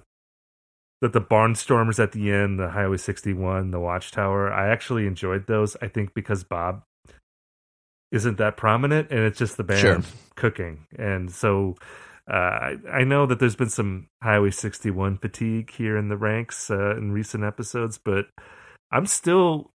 that 1.01 1.11
the 1.13 1.21
barnstormers 1.21 1.97
at 1.97 2.11
the 2.11 2.31
end, 2.31 2.59
the 2.59 2.69
Highway 2.69 2.97
61, 2.97 3.71
the 3.71 3.79
Watchtower, 3.79 4.53
I 4.53 4.69
actually 4.69 5.07
enjoyed 5.07 5.47
those. 5.47 5.75
I 5.81 5.87
think 5.87 6.13
because 6.13 6.43
Bob 6.43 6.83
isn't 8.11 8.37
that 8.37 8.57
prominent, 8.57 9.09
and 9.09 9.21
it's 9.21 9.39
just 9.39 9.57
the 9.57 9.63
band 9.63 9.79
Sure. 9.79 10.01
cooking, 10.35 10.85
and 10.95 11.31
so. 11.31 11.75
Uh, 12.31 12.35
I, 12.35 12.75
I 12.93 13.03
know 13.05 13.25
that 13.25 13.39
there's 13.39 13.55
been 13.55 13.71
some 13.71 14.07
Highway 14.21 14.51
61 14.51 15.17
fatigue 15.17 15.71
here 15.71 15.97
in 15.97 16.09
the 16.09 16.17
ranks 16.17 16.69
uh, 16.69 16.95
in 16.95 17.11
recent 17.11 17.43
episodes, 17.43 17.97
but 17.97 18.27
I'm 18.91 19.07
still 19.07 19.71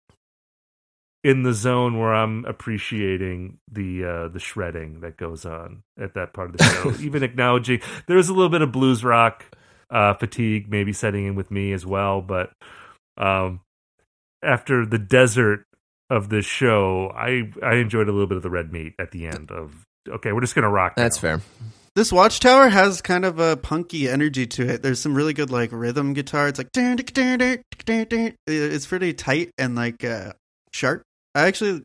in 1.24 1.44
the 1.44 1.52
zone 1.52 1.98
where 1.98 2.12
I'm 2.12 2.44
appreciating 2.44 3.58
the 3.70 4.04
uh, 4.04 4.28
the 4.28 4.40
shredding 4.40 5.00
that 5.00 5.16
goes 5.16 5.44
on 5.44 5.82
at 6.00 6.14
that 6.14 6.32
part 6.32 6.50
of 6.50 6.56
the 6.56 6.64
show. 6.64 6.94
Even 7.04 7.22
acknowledging 7.22 7.80
there's 8.06 8.28
a 8.28 8.32
little 8.32 8.48
bit 8.48 8.62
of 8.62 8.72
blues 8.72 9.04
rock 9.04 9.44
uh, 9.90 10.14
fatigue 10.14 10.68
maybe 10.68 10.92
setting 10.92 11.26
in 11.26 11.34
with 11.34 11.50
me 11.50 11.72
as 11.72 11.86
well, 11.86 12.20
but 12.20 12.52
um, 13.16 13.60
after 14.42 14.84
the 14.86 14.98
desert 14.98 15.64
of 16.10 16.28
this 16.28 16.44
show, 16.44 17.12
I 17.14 17.50
I 17.62 17.74
enjoyed 17.76 18.08
a 18.08 18.12
little 18.12 18.26
bit 18.26 18.36
of 18.36 18.42
the 18.42 18.50
red 18.50 18.72
meat 18.72 18.94
at 18.98 19.12
the 19.12 19.26
end 19.26 19.50
of. 19.50 19.84
Okay, 20.08 20.32
we're 20.32 20.40
just 20.40 20.54
gonna 20.54 20.70
rock. 20.70 20.94
That's 20.96 21.16
now. 21.18 21.38
fair. 21.38 21.40
This 21.94 22.10
Watchtower 22.10 22.70
has 22.70 23.02
kind 23.02 23.26
of 23.26 23.38
a 23.38 23.54
punky 23.56 24.08
energy 24.08 24.46
to 24.46 24.66
it. 24.66 24.82
There's 24.82 24.98
some 24.98 25.14
really 25.14 25.34
good 25.34 25.50
like 25.50 25.70
rhythm 25.72 26.14
guitar. 26.14 26.48
It's 26.48 26.58
like 26.58 26.70
it's 28.46 28.86
pretty 28.86 29.12
tight 29.12 29.50
and 29.58 29.76
like 29.76 30.02
uh, 30.02 30.32
sharp. 30.72 31.02
I 31.34 31.46
actually, 31.46 31.82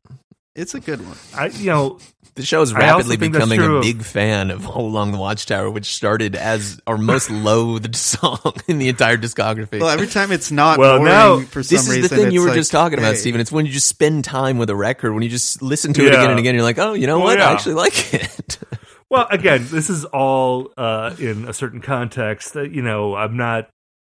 it's 0.56 0.74
a 0.74 0.80
good 0.80 1.06
one. 1.06 1.18
I 1.36 1.48
you 1.48 1.68
know 1.68 2.00
The 2.36 2.44
show 2.44 2.62
is 2.62 2.74
rapidly 2.74 3.16
becoming 3.18 3.60
true 3.60 3.75
a 3.75 3.77
of- 3.77 3.84
big 3.84 4.01
fan 4.04 4.51
of 4.51 4.68
All 4.68 4.86
Along 4.88 5.12
the 5.12 5.18
Watchtower, 5.18 5.70
which 5.72 5.86
started 5.96 6.36
as 6.36 6.80
our 6.86 6.98
most 6.98 7.30
loathed 7.32 7.96
song 7.96 8.39
in 8.68 8.77
the 8.80 8.89
entire 8.89 9.18
discography. 9.18 9.80
Well, 9.80 9.89
every 9.89 10.08
time 10.08 10.32
it's 10.32 10.51
not 10.51 10.77
Well, 10.80 10.98
boring 10.98 11.06
now- 11.13 11.39
for 11.39 11.63
some 11.63 11.75
this 11.75 11.88
is 11.88 11.96
reason. 11.96 12.01
the 12.18 12.24
thing 12.24 12.32
you 12.34 12.42
were 12.42 12.48
like, 12.50 12.56
just 12.58 12.72
talking 12.72 13.00
about, 13.00 13.13
hey. 13.13 13.20
Stephen. 13.20 13.39
It's 13.42 13.51
when 13.51 13.66
you 13.66 13.72
just 13.72 13.88
spend 13.88 14.24
time 14.25 14.58
with 14.58 14.70
a 14.70 14.75
record, 14.75 15.13
when 15.13 15.24
you 15.24 15.30
just 15.30 15.62
listen 15.62 15.94
to 15.94 16.06
it 16.06 16.10
again 16.13 16.30
and 16.30 16.39
again, 16.39 16.54
you're 16.56 16.63
like, 16.63 16.77
oh, 16.80 16.94
you 16.94 17.08
know 17.08 17.18
Well, 17.20 17.27
what? 17.27 17.38
yeah. 17.39 17.50
I 17.50 17.54
actually 17.54 17.75
like 17.75 18.13
it. 18.13 18.60
Well, 19.10 19.25
again, 19.32 19.66
this 19.72 19.89
is 19.89 20.04
all 20.04 20.74
uh, 20.75 21.16
in 21.18 21.48
a 21.48 21.54
certain 21.54 21.80
context. 21.80 22.54
Uh, 22.58 22.63
you 22.63 22.82
know, 22.82 23.16
I'm 23.16 23.38
not. 23.38 23.70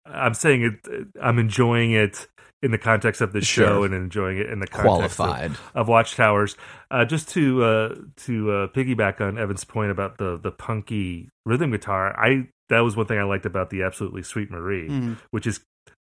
I'm 0.06 0.32
saying 0.32 0.62
it. 0.62 1.06
I'm 1.20 1.38
enjoying 1.38 1.92
it 1.92 2.26
in 2.62 2.70
the 2.72 2.78
context 2.78 3.20
of 3.20 3.32
the 3.32 3.40
Sure. 3.40 3.66
show 3.66 3.82
and 3.84 3.94
enjoying 3.94 4.38
it 4.38 4.48
in 4.50 4.58
the 4.58 4.66
context 4.66 5.18
of, 5.20 5.26
Qualified. 5.26 5.52
of 5.74 5.86
Watchtowers. 5.88 6.56
Uh, 6.90 7.04
just 7.04 7.28
to 7.30 7.62
uh, 7.62 7.94
to 8.18 8.50
uh, 8.52 8.66
piggyback 8.68 9.20
on 9.20 9.38
Evan's 9.38 9.64
point 9.64 9.90
about 9.90 10.18
the 10.18 10.36
the 10.42 10.50
punky 10.50 11.28
rhythm 11.46 11.70
guitar, 11.70 12.18
I 12.18 12.48
that 12.68 12.80
was 12.80 12.96
one 12.96 13.06
thing 13.06 13.18
I 13.18 13.22
liked 13.24 13.46
about 13.46 13.70
the 13.70 13.82
Absolutely 13.82 14.22
Sweet 14.22 14.50
Marie, 14.50 14.88
Mhm. 14.88 15.16
which 15.30 15.46
is 15.46 15.60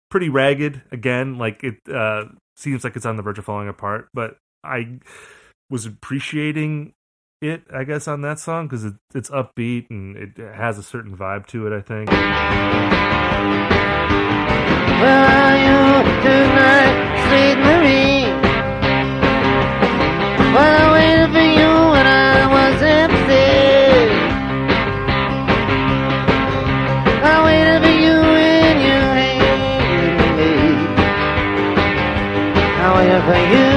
pretty 0.10 0.30
ragged. 0.30 0.82
Again, 0.92 1.38
like 1.38 1.64
it 1.64 1.78
uh, 1.94 2.26
seems 2.56 2.84
like 2.84 2.96
it's 2.96 3.06
on 3.06 3.18
the 3.18 3.22
verge 3.24 3.38
of 3.38 3.46
falling 3.46 3.68
apart, 3.68 4.08
but 4.14 4.38
I 4.64 5.00
was 5.70 5.86
appreciating 5.86 6.94
it, 7.42 7.64
I 7.74 7.84
guess, 7.84 8.08
on 8.08 8.22
that 8.22 8.40
song 8.40 8.68
because 8.68 8.84
it, 8.86 8.96
it's 9.14 9.30
upbeat 9.30 9.90
and 9.92 10.18
it 10.18 10.38
has 10.38 10.78
a 10.80 10.84
certain 10.84 11.16
vibe 11.16 11.46
to 11.48 11.68
it. 11.68 11.74
I 11.78 11.82
think. 11.82 12.10
Where 15.02 15.26
are 15.42 15.58
you 15.66 15.82
tonight, 16.24 16.94
sweet 17.26 17.58
Marie? 17.66 18.28
I 20.52 20.92
waited 20.94 21.30
for 21.36 21.48
you 21.60 21.72
when 21.94 22.06
I 22.06 22.36
was 22.56 22.78
empty. 23.00 23.50
I 27.24 27.36
waited 27.46 27.80
for 27.84 27.96
you 28.06 28.16
when 28.36 28.76
you 28.88 29.00
me. 29.18 29.32
I 32.76 32.88
waited 32.98 33.24
for 33.24 33.42
you. 33.54 33.70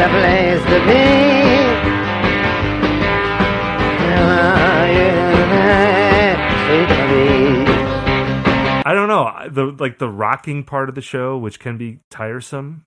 The 0.00 0.08
place 0.08 0.64
to 0.64 0.78
be. 0.86 1.29
The 9.48 9.64
like 9.78 9.98
the 9.98 10.08
rocking 10.08 10.64
part 10.64 10.88
of 10.88 10.94
the 10.94 11.00
show, 11.02 11.38
which 11.38 11.60
can 11.60 11.78
be 11.78 12.00
tiresome, 12.10 12.84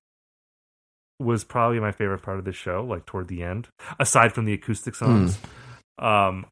was 1.20 1.44
probably 1.44 1.80
my 1.80 1.92
favorite 1.92 2.22
part 2.22 2.40
of 2.40 2.46
the 2.46 2.52
show. 2.54 2.84
Like 2.84 3.06
toward 3.06 3.28
the 3.28 3.44
end, 3.44 3.70
aside 4.00 4.34
from 4.34 4.46
the 4.46 4.54
acoustic 4.54 4.96
songs, 4.96 5.38
um, 6.00 6.46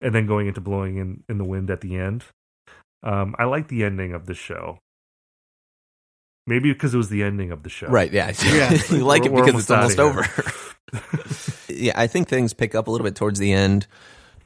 and 0.00 0.14
then 0.14 0.26
going 0.26 0.46
into 0.48 0.60
blowing 0.60 0.96
in 0.96 1.24
in 1.28 1.38
the 1.38 1.44
wind 1.44 1.70
at 1.70 1.80
the 1.80 1.96
end. 1.96 2.24
Um, 3.02 3.34
I 3.38 3.44
like 3.44 3.68
the 3.68 3.82
ending 3.84 4.14
of 4.14 4.26
the 4.26 4.34
show. 4.34 4.78
Maybe 6.46 6.72
because 6.72 6.92
it 6.94 6.96
was 6.96 7.08
the 7.08 7.22
ending 7.22 7.52
of 7.52 7.62
the 7.62 7.68
show, 7.68 7.86
Right, 7.86 8.12
yeah. 8.12 8.32
Yeah. 8.44 8.72
you 8.90 9.04
like 9.04 9.24
it 9.24 9.32
We're- 9.32 9.42
we're 9.42 9.52
because 9.52 9.62
it's 9.62 9.70
almost 9.70 9.98
almost 9.98 10.28
over. 10.30 10.52
yeah, 11.68 11.92
I 11.94 12.06
think 12.08 12.28
things 12.28 12.52
pick 12.52 12.74
up 12.74 12.88
a 12.88 12.90
little 12.90 13.04
bit 13.04 13.14
towards 13.14 13.38
the 13.38 13.52
end. 13.52 13.86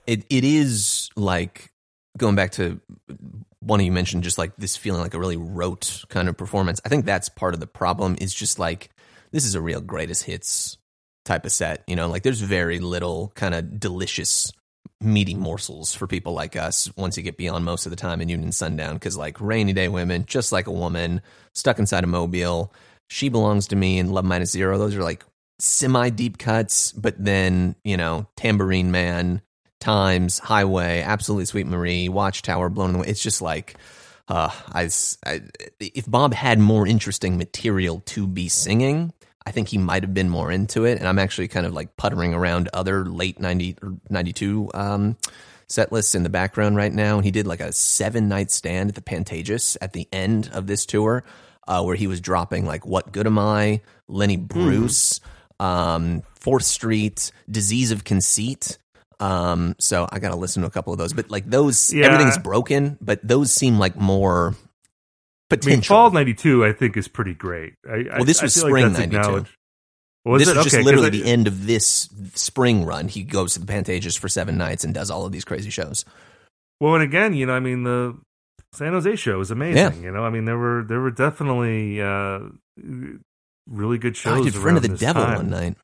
It 0.06 0.24
it 0.30 0.44
is 0.44 1.10
like 1.16 1.70
going 2.16 2.36
back 2.36 2.52
to 2.52 2.80
one 3.60 3.80
of 3.80 3.86
you 3.86 3.92
mentioned 3.92 4.22
just 4.22 4.38
like 4.38 4.56
this 4.56 4.76
feeling 4.76 5.00
like 5.00 5.14
a 5.14 5.18
really 5.18 5.36
rote 5.36 6.04
kind 6.08 6.28
of 6.28 6.36
performance. 6.36 6.80
I 6.84 6.88
think 6.88 7.04
that's 7.04 7.28
part 7.28 7.54
of 7.54 7.60
the 7.60 7.66
problem 7.66 8.16
is 8.20 8.32
just 8.32 8.58
like 8.58 8.90
this 9.32 9.44
is 9.44 9.54
a 9.54 9.60
real 9.60 9.80
greatest 9.80 10.24
hits 10.24 10.78
type 11.24 11.44
of 11.44 11.52
set, 11.52 11.82
you 11.86 11.96
know, 11.96 12.08
like 12.08 12.22
there's 12.22 12.40
very 12.40 12.78
little 12.78 13.32
kind 13.34 13.54
of 13.54 13.80
delicious 13.80 14.52
meaty 15.00 15.34
morsels 15.34 15.94
for 15.94 16.06
people 16.06 16.32
like 16.32 16.56
us 16.56 16.90
once 16.96 17.16
you 17.16 17.22
get 17.22 17.36
beyond 17.36 17.64
most 17.64 17.86
of 17.86 17.90
the 17.90 17.96
time 17.96 18.20
in 18.20 18.28
Union 18.28 18.52
Sundown 18.52 18.94
because 18.94 19.16
like 19.16 19.40
rainy 19.40 19.72
day 19.72 19.88
women, 19.88 20.24
just 20.26 20.52
like 20.52 20.66
a 20.66 20.72
woman 20.72 21.20
stuck 21.54 21.78
inside 21.78 22.04
a 22.04 22.06
mobile, 22.06 22.72
she 23.08 23.28
belongs 23.28 23.68
to 23.68 23.76
me 23.76 23.98
and 23.98 24.12
Love 24.12 24.24
Minus 24.24 24.52
Zero. 24.52 24.78
Those 24.78 24.94
are 24.94 25.02
like 25.02 25.24
semi 25.58 26.10
deep 26.10 26.38
cuts, 26.38 26.92
but 26.92 27.14
then 27.22 27.76
you 27.84 27.96
know 27.96 28.26
Tambourine 28.36 28.90
Man, 28.90 29.42
Times, 29.86 30.40
Highway, 30.40 31.00
Absolutely 31.02 31.44
Sweet 31.44 31.68
Marie, 31.68 32.08
Watchtower, 32.08 32.68
Blown 32.68 32.96
Away. 32.96 33.06
It's 33.06 33.22
just 33.22 33.40
like. 33.40 33.76
Uh, 34.28 34.50
I, 34.72 34.90
I, 35.24 35.42
if 35.78 36.10
Bob 36.10 36.34
had 36.34 36.58
more 36.58 36.84
interesting 36.84 37.38
material 37.38 38.02
to 38.06 38.26
be 38.26 38.48
singing, 38.48 39.12
I 39.46 39.52
think 39.52 39.68
he 39.68 39.78
might 39.78 40.02
have 40.02 40.12
been 40.12 40.28
more 40.28 40.50
into 40.50 40.84
it. 40.84 40.98
And 40.98 41.06
I'm 41.06 41.20
actually 41.20 41.46
kind 41.46 41.64
of 41.64 41.72
like 41.72 41.96
puttering 41.96 42.34
around 42.34 42.68
other 42.72 43.04
late 43.04 43.38
90 43.38 43.76
or 43.80 43.94
92 44.10 44.72
um, 44.74 45.16
set 45.68 45.92
lists 45.92 46.16
in 46.16 46.24
the 46.24 46.28
background 46.28 46.74
right 46.74 46.92
now. 46.92 47.14
And 47.14 47.24
he 47.24 47.30
did 47.30 47.46
like 47.46 47.60
a 47.60 47.70
seven 47.70 48.28
night 48.28 48.50
stand 48.50 48.88
at 48.88 48.96
the 48.96 49.02
Pantages 49.02 49.76
at 49.80 49.92
the 49.92 50.08
end 50.12 50.50
of 50.52 50.66
this 50.66 50.84
tour, 50.84 51.22
uh, 51.68 51.84
where 51.84 51.94
he 51.94 52.08
was 52.08 52.20
dropping 52.20 52.66
like 52.66 52.84
What 52.84 53.12
Good 53.12 53.28
Am 53.28 53.38
I, 53.38 53.82
Lenny 54.08 54.36
Bruce, 54.36 55.20
um, 55.60 56.24
Fourth 56.34 56.64
Street, 56.64 57.30
Disease 57.48 57.92
of 57.92 58.02
Conceit. 58.02 58.78
Um, 59.18 59.74
so 59.78 60.06
I 60.12 60.18
got 60.18 60.30
to 60.30 60.36
listen 60.36 60.62
to 60.62 60.68
a 60.68 60.70
couple 60.70 60.92
of 60.92 60.98
those, 60.98 61.12
but 61.14 61.30
like 61.30 61.48
those, 61.48 61.92
Yeah. 61.92 62.06
everything's 62.06 62.38
broken, 62.38 62.98
but 63.00 63.20
those 63.26 63.50
seem 63.52 63.78
like 63.78 63.96
more 63.96 64.48
I 64.48 64.50
mean, 64.50 65.60
potential. 65.60 65.94
Fall 65.96 66.10
'92, 66.10 66.64
I 66.66 66.72
think, 66.72 66.96
is 66.96 67.08
pretty 67.08 67.32
great. 67.34 67.74
I, 67.88 68.04
Well, 68.16 68.24
this 68.24 68.40
I, 68.40 68.44
was 68.44 68.56
I 68.56 68.60
spring 68.68 68.84
like 68.84 68.92
that's 68.92 68.98
92. 69.00 69.16
acknowledged. 69.20 69.56
Was 70.26 70.40
this 70.40 70.48
it? 70.48 70.56
is 70.58 70.64
just 70.64 70.74
Okay, 70.74 70.82
'cause 70.82 70.86
literally 70.86 71.10
the 71.10 71.24
end 71.30 71.46
of 71.46 71.66
this 71.66 72.08
spring 72.34 72.84
run. 72.84 73.06
He 73.08 73.22
goes 73.22 73.54
to 73.54 73.60
the 73.60 73.66
Pantages 73.72 74.18
for 74.18 74.28
seven 74.28 74.58
nights 74.58 74.82
and 74.84 74.92
does 74.92 75.10
all 75.10 75.24
of 75.24 75.30
these 75.32 75.44
crazy 75.44 75.70
shows. 75.70 76.04
Well, 76.80 76.94
and 76.94 77.02
again, 77.04 77.32
you 77.32 77.46
know, 77.46 77.54
I 77.54 77.60
mean, 77.60 77.84
the 77.84 78.18
San 78.72 78.92
Jose 78.92 79.16
show 79.16 79.38
was 79.38 79.50
amazing. 79.52 80.02
You 80.02 80.10
know, 80.10 80.24
I 80.24 80.30
mean, 80.30 80.44
there 80.44 80.58
were 80.58 80.84
there 80.86 81.00
were 81.00 81.12
definitely 81.12 82.02
uh, 82.02 82.40
really 83.70 83.98
good 83.98 84.12
Oh, 84.12 84.18
shows. 84.18 84.40
I 84.40 84.44
did 84.50 84.54
Friend 84.56 84.76
of 84.76 84.82
the 84.82 84.88
Devil 84.96 85.22
time. 85.24 85.36
one 85.36 85.50
night. 85.50 85.76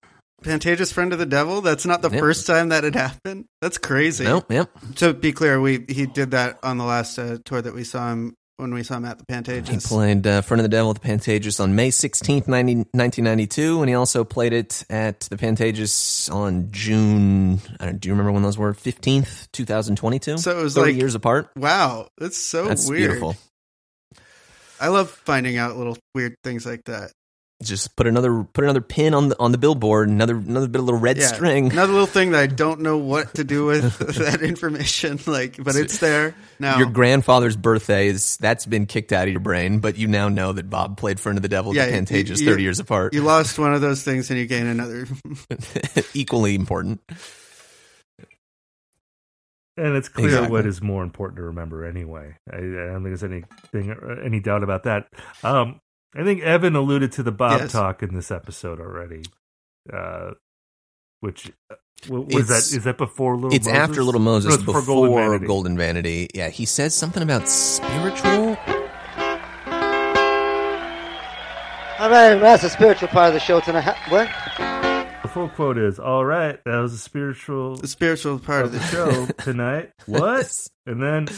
Pantages 0.42 0.92
Friend 0.92 1.12
of 1.12 1.18
the 1.18 1.26
Devil. 1.26 1.60
That's 1.60 1.86
not 1.86 2.02
the 2.02 2.10
Yep. 2.10 2.20
first 2.20 2.46
time 2.46 2.68
that 2.70 2.84
had 2.84 2.94
happened. 2.94 3.46
That's 3.60 3.78
crazy. 3.78 4.24
Nope, 4.24 4.50
yep. 4.50 4.70
To 4.96 5.14
be 5.14 5.32
clear, 5.32 5.60
we 5.60 5.84
he 5.88 6.06
did 6.06 6.32
that 6.32 6.58
on 6.62 6.78
the 6.78 6.84
last 6.84 7.18
uh, 7.18 7.38
tour 7.44 7.62
that 7.62 7.74
we 7.74 7.84
saw 7.84 8.10
him 8.10 8.34
when 8.58 8.72
we 8.74 8.82
saw 8.84 8.96
him 8.98 9.04
at 9.06 9.18
the 9.18 9.24
Pantages. 9.24 9.68
He 9.68 9.78
played 9.78 10.24
uh, 10.26 10.42
Friend 10.42 10.60
of 10.60 10.62
the 10.62 10.68
Devil 10.68 10.90
at 10.90 11.00
the 11.00 11.08
Pantages 11.08 11.58
on 11.58 11.74
May 11.74 11.88
16th, 11.90 12.46
90, 12.46 12.74
1992, 12.92 13.80
and 13.80 13.88
he 13.88 13.94
also 13.94 14.22
played 14.24 14.52
it 14.52 14.84
at 14.88 15.20
the 15.20 15.36
Pantages 15.36 16.32
on 16.32 16.70
June, 16.70 17.60
I 17.80 17.86
don't, 17.86 18.00
do 18.00 18.08
you 18.08 18.12
remember 18.12 18.30
when 18.30 18.42
those 18.42 18.58
were? 18.58 18.72
15th, 18.74 19.48
2022? 19.52 20.38
So 20.38 20.56
it 20.58 20.62
was 20.62 20.74
30 20.74 20.92
like- 20.92 21.00
years 21.00 21.14
apart. 21.16 21.48
Wow, 21.56 22.08
that's 22.18 22.36
so 22.36 22.66
That's 22.66 22.88
weird. 22.88 23.10
beautiful. 23.12 23.36
I 24.80 24.88
love 24.88 25.10
finding 25.10 25.56
out 25.56 25.76
little 25.76 25.96
weird 26.14 26.34
things 26.44 26.66
like 26.66 26.84
that. 26.84 27.10
Just 27.62 27.96
put 27.96 28.06
another 28.06 28.44
put 28.44 28.64
another 28.64 28.80
pin 28.80 29.14
on 29.14 29.28
the 29.28 29.38
on 29.40 29.52
the 29.52 29.58
billboard, 29.58 30.08
another 30.08 30.36
another 30.36 30.66
bit 30.68 30.80
of 30.80 30.84
little 30.84 31.00
red 31.00 31.16
Yeah, 31.16 31.26
string. 31.28 31.72
Another 31.72 31.92
little 31.92 32.06
thing 32.06 32.32
that 32.32 32.40
I 32.40 32.46
don't 32.46 32.80
know 32.80 32.98
what 32.98 33.34
to 33.36 33.44
do 33.44 33.66
with 33.66 33.98
that 34.18 34.42
information. 34.42 35.18
Like, 35.26 35.62
but 35.62 35.76
it's 35.76 35.98
there 35.98 36.34
now. 36.58 36.78
Your 36.78 36.90
grandfather's 36.90 37.56
birthday 37.56 38.08
is 38.08 38.36
that's 38.38 38.66
been 38.66 38.86
kicked 38.86 39.12
out 39.12 39.24
of 39.28 39.30
your 39.32 39.40
brain, 39.40 39.78
but 39.78 39.96
you 39.96 40.08
now 40.08 40.28
know 40.28 40.52
that 40.52 40.68
Bob 40.68 40.96
played 40.98 41.18
Friend 41.20 41.38
of 41.38 41.42
the 41.42 41.48
Devil 41.48 41.74
Yeah, 41.74 41.82
at 41.84 41.90
the 41.90 41.96
you- 41.96 42.24
Pantages 42.24 42.40
you- 42.40 42.46
30 42.50 42.62
years 42.62 42.80
apart. 42.80 43.14
you 43.14 43.22
lost 43.22 43.58
one 43.58 43.72
of 43.72 43.80
those 43.80 44.02
things 44.02 44.28
and 44.30 44.38
you 44.38 44.46
gain 44.46 44.66
another. 44.66 45.06
Equally 46.14 46.54
important. 46.54 47.00
And 49.76 49.96
it's 49.96 50.08
clear 50.08 50.26
Exactly. 50.28 50.50
what 50.52 50.66
is 50.66 50.82
more 50.82 51.02
important 51.02 51.36
to 51.38 51.44
remember 51.44 51.86
anyway. 51.86 52.36
I, 52.52 52.56
I 52.56 52.60
don't 52.60 53.02
think 53.04 53.18
there's 53.18 53.24
anything, 53.24 53.96
any 54.24 54.38
doubt 54.40 54.62
about 54.62 54.82
that. 54.84 55.06
Um, 55.42 55.80
I 56.14 56.24
think 56.24 56.42
Evan 56.42 56.76
alluded 56.76 57.12
to 57.12 57.22
the 57.22 57.32
Bob 57.32 57.60
Yes. 57.62 57.72
talk 57.72 58.02
in 58.02 58.14
this 58.14 58.30
episode 58.30 58.80
already. 58.80 59.22
Uh, 59.92 60.32
which 61.20 61.50
uh, 61.70 61.76
was 62.08 62.26
It's- 62.34 62.48
that? 62.70 62.76
Is 62.76 62.84
that 62.84 62.98
before 62.98 63.34
Little? 63.36 63.54
It's 63.54 63.66
Moses? 63.66 63.80
after 63.80 64.02
Little 64.04 64.20
Moses, 64.20 64.48
No, 64.50 64.54
it's 64.56 64.64
before, 64.64 64.82
Golden 64.82 65.46
Golden, 65.46 65.76
Vanity. 65.76 66.26
Vanity. 66.26 66.28
Yeah, 66.34 66.48
he 66.50 66.66
says 66.66 66.94
something 66.94 67.22
about 67.22 67.48
spiritual. 67.48 68.56
All 71.98 72.10
right, 72.10 72.34
that's 72.34 72.62
the 72.62 72.68
spiritual 72.70 73.08
part 73.08 73.28
of 73.28 73.34
the 73.34 73.40
show 73.40 73.60
tonight. 73.60 73.94
What? 74.08 74.28
The 75.22 75.28
full 75.28 75.48
quote 75.50 75.78
is, 75.78 76.00
"All 76.00 76.24
right, 76.24 76.58
that 76.64 76.76
was 76.78 76.92
a 76.92 76.98
spiritual 76.98 77.76
the 77.76 77.86
spiritual 77.86 78.38
part 78.40 78.64
of 78.66 78.66
of 78.66 78.72
the 78.72 78.78
the 78.80 78.86
show 78.86 79.26
tonight." 79.44 79.92
What? 80.06 80.52
And 80.84 81.00
then 81.00 81.28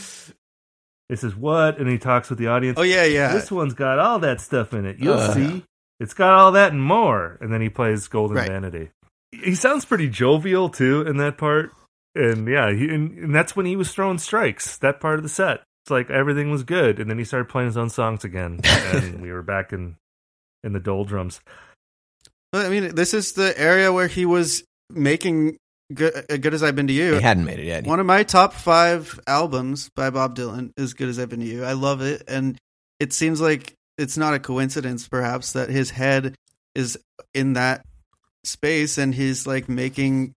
it 1.09 1.19
says 1.19 1.35
what, 1.37 1.79
and 1.79 1.89
he 1.89 1.99
talks 1.99 2.31
with 2.31 2.39
the 2.39 2.47
audience. 2.49 2.79
Oh 2.79 2.83
yeah, 2.83 3.05
yeah. 3.05 3.33
This 3.33 3.51
one's 3.51 3.75
got 3.75 3.99
all 3.99 4.19
that 4.21 4.41
stuff 4.41 4.73
in 4.73 4.87
it. 4.87 4.99
You'll 4.99 5.15
Uh. 5.15 5.35
see. 5.35 5.65
It's 6.01 6.15
got 6.15 6.33
all 6.33 6.53
that 6.53 6.73
and 6.73 6.83
more. 6.83 7.39
And 7.41 7.53
then 7.53 7.61
he 7.61 7.69
plays 7.69 8.09
Golden 8.09 8.37
Right. 8.37 8.49
Vanity. 8.51 8.91
He 9.31 9.55
sounds 9.55 9.85
pretty 9.85 10.09
jovial 10.09 10.69
too 10.69 11.03
in 11.03 11.19
that 11.19 11.39
part. 11.39 11.71
And 12.17 12.49
yeah, 12.49 12.73
he, 12.73 12.89
and, 12.89 13.17
and 13.19 13.35
that's 13.35 13.55
when 13.57 13.65
he 13.67 13.77
was 13.77 13.93
throwing 13.93 14.19
strikes. 14.19 14.77
That 14.79 15.01
part 15.01 15.19
of 15.19 15.23
the 15.23 15.29
set. 15.29 15.63
It's 15.85 15.91
like 15.91 16.11
everything 16.11 16.51
was 16.51 16.63
good, 16.63 16.99
and 16.99 17.11
then 17.11 17.19
he 17.19 17.25
started 17.25 17.49
playing 17.49 17.67
his 17.69 17.77
own 17.77 17.91
songs 17.91 18.25
again, 18.25 18.61
and 18.65 19.21
we 19.21 19.31
were 19.31 19.43
back 19.43 19.73
in 19.73 19.97
in 20.63 20.73
the 20.73 20.81
doldrums. 20.81 21.41
But 22.53 22.67
I 22.67 22.69
mean, 22.71 22.95
this 22.95 23.13
is 23.15 23.33
the 23.33 23.53
area 23.61 23.93
where 23.93 24.07
he 24.07 24.25
was 24.27 24.65
making 24.91 25.59
good, 25.93 26.25
uh, 26.31 26.37
good 26.37 26.55
as 26.55 26.63
I've 26.63 26.77
been 26.77 26.87
to 26.87 26.93
you. 26.93 27.15
He 27.15 27.21
hadn't 27.21 27.45
made 27.45 27.59
it 27.59 27.67
yet. 27.67 27.87
One 27.87 28.01
of 28.01 28.07
my 28.07 28.23
top 28.23 28.55
five 28.55 29.19
albums 29.27 29.91
by 29.95 30.11
Bob 30.11 30.37
Dylan 30.37 30.73
is 30.77 30.95
"Good 30.95 31.09
as 31.09 31.19
I've 31.19 31.29
Been 31.29 31.41
to 31.41 31.47
You." 31.47 31.65
I 31.65 31.73
love 31.73 32.01
it, 32.01 32.23
and 32.29 32.59
it 33.01 33.13
seems 33.13 33.41
like 33.41 33.75
it's 33.99 34.17
not 34.17 34.35
a 34.35 34.39
coincidence, 34.39 35.07
perhaps, 35.09 35.53
that 35.53 35.69
his 35.69 35.91
head 35.91 36.35
is 36.75 36.99
in 37.35 37.55
that 37.55 37.85
space, 38.45 38.99
and 38.99 39.15
he's 39.15 39.47
like 39.47 39.69
making 39.69 40.33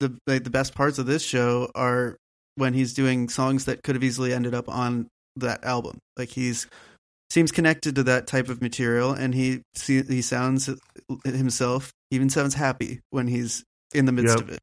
the 0.00 0.16
like 0.26 0.44
the 0.44 0.50
best 0.50 0.74
parts 0.74 0.98
of 0.98 1.06
this 1.06 1.22
show 1.22 1.70
are 1.74 2.16
when 2.56 2.74
he's 2.74 2.94
doing 2.94 3.28
songs 3.28 3.66
that 3.66 3.82
could 3.82 3.94
have 3.94 4.04
easily 4.04 4.32
ended 4.32 4.54
up 4.54 4.68
on 4.68 5.08
that 5.36 5.64
album. 5.64 5.98
Like 6.16 6.30
he's 6.30 6.66
seems 7.30 7.52
connected 7.52 7.94
to 7.94 8.02
that 8.04 8.26
type 8.26 8.48
of 8.48 8.60
material, 8.60 9.12
and 9.12 9.34
he 9.34 9.62
he 9.86 10.22
sounds 10.22 10.68
himself 11.24 11.92
he 12.10 12.16
even 12.16 12.30
sounds 12.30 12.54
happy 12.54 13.00
when 13.10 13.28
he's 13.28 13.64
in 13.94 14.06
the 14.06 14.12
midst 14.12 14.36
Yep. 14.36 14.44
of 14.48 14.50
it. 14.54 14.60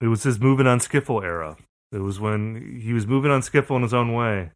It 0.00 0.08
was 0.08 0.22
his 0.22 0.38
moving 0.38 0.66
on 0.66 0.78
skiffle 0.80 1.22
era. 1.24 1.56
It 1.92 1.98
was 2.00 2.20
when 2.20 2.80
he 2.82 2.92
was 2.92 3.06
moving 3.06 3.30
on 3.30 3.40
skiffle 3.40 3.76
in 3.76 3.82
his 3.82 3.94
own 3.94 4.12
way. 4.12 4.50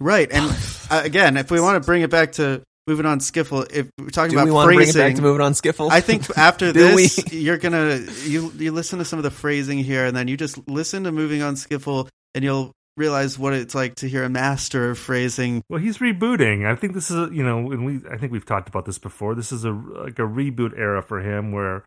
Right, 0.00 0.30
and 0.30 0.44
uh, 0.90 1.02
again, 1.04 1.36
if 1.36 1.50
we 1.50 1.60
want 1.60 1.82
to 1.82 1.86
bring 1.86 2.02
it 2.02 2.10
back 2.10 2.32
to 2.32 2.62
moving 2.86 3.06
on 3.06 3.18
skiffle, 3.18 3.70
if 3.72 3.88
we're 3.98 4.10
talking 4.10 4.30
Do 4.30 4.36
about 4.36 4.46
we 4.46 4.52
want 4.52 4.66
to 4.66 4.68
bring 4.68 4.80
it 4.88 4.92
phrasing, 4.92 5.02
back 5.02 5.16
to 5.16 5.22
moving 5.22 5.40
on 5.42 5.52
Skiffle? 5.52 5.90
I 5.90 6.00
think 6.00 6.24
after 6.38 6.72
this, 6.72 7.20
we? 7.30 7.38
you're 7.38 7.58
gonna 7.58 7.98
you 8.24 8.52
you 8.56 8.72
listen 8.72 8.98
to 9.00 9.04
some 9.04 9.18
of 9.18 9.22
the 9.24 9.30
phrasing 9.30 9.78
here, 9.78 10.06
and 10.06 10.16
then 10.16 10.28
you 10.28 10.36
just 10.36 10.66
listen 10.68 11.04
to 11.04 11.12
moving 11.12 11.42
on 11.42 11.54
skiffle, 11.56 12.08
and 12.34 12.44
you'll 12.44 12.72
realize 12.96 13.38
what 13.38 13.52
it's 13.52 13.74
like 13.74 13.96
to 13.96 14.08
hear 14.08 14.24
a 14.24 14.28
master 14.30 14.90
of 14.90 14.98
phrasing. 14.98 15.62
Well, 15.68 15.80
he's 15.80 15.98
rebooting. 15.98 16.64
I 16.66 16.74
think 16.76 16.94
this 16.94 17.10
is, 17.10 17.28
a, 17.28 17.34
you 17.34 17.44
know, 17.44 17.70
and 17.70 17.84
we, 17.84 18.00
I 18.10 18.16
think 18.16 18.32
we've 18.32 18.46
talked 18.46 18.68
about 18.70 18.86
this 18.86 18.96
before. 18.98 19.34
This 19.34 19.52
is 19.52 19.64
a 19.66 19.70
like 19.72 20.18
a 20.18 20.22
reboot 20.22 20.78
era 20.78 21.02
for 21.02 21.20
him, 21.20 21.52
where, 21.52 21.84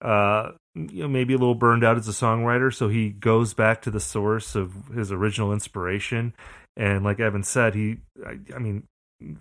uh, 0.00 0.52
you 0.74 1.02
know, 1.02 1.08
maybe 1.08 1.34
a 1.34 1.38
little 1.38 1.54
burned 1.54 1.84
out 1.84 1.96
as 1.96 2.08
a 2.08 2.12
songwriter, 2.12 2.74
so 2.74 2.88
he 2.88 3.10
goes 3.10 3.54
back 3.54 3.82
to 3.82 3.90
the 3.90 4.00
source 4.00 4.54
of 4.54 4.88
his 4.94 5.12
original 5.12 5.52
inspiration. 5.52 6.34
And 6.76 7.04
like 7.04 7.20
Evan 7.20 7.44
said, 7.44 7.74
he, 7.74 7.98
I, 8.26 8.38
I 8.54 8.58
mean, 8.58 8.84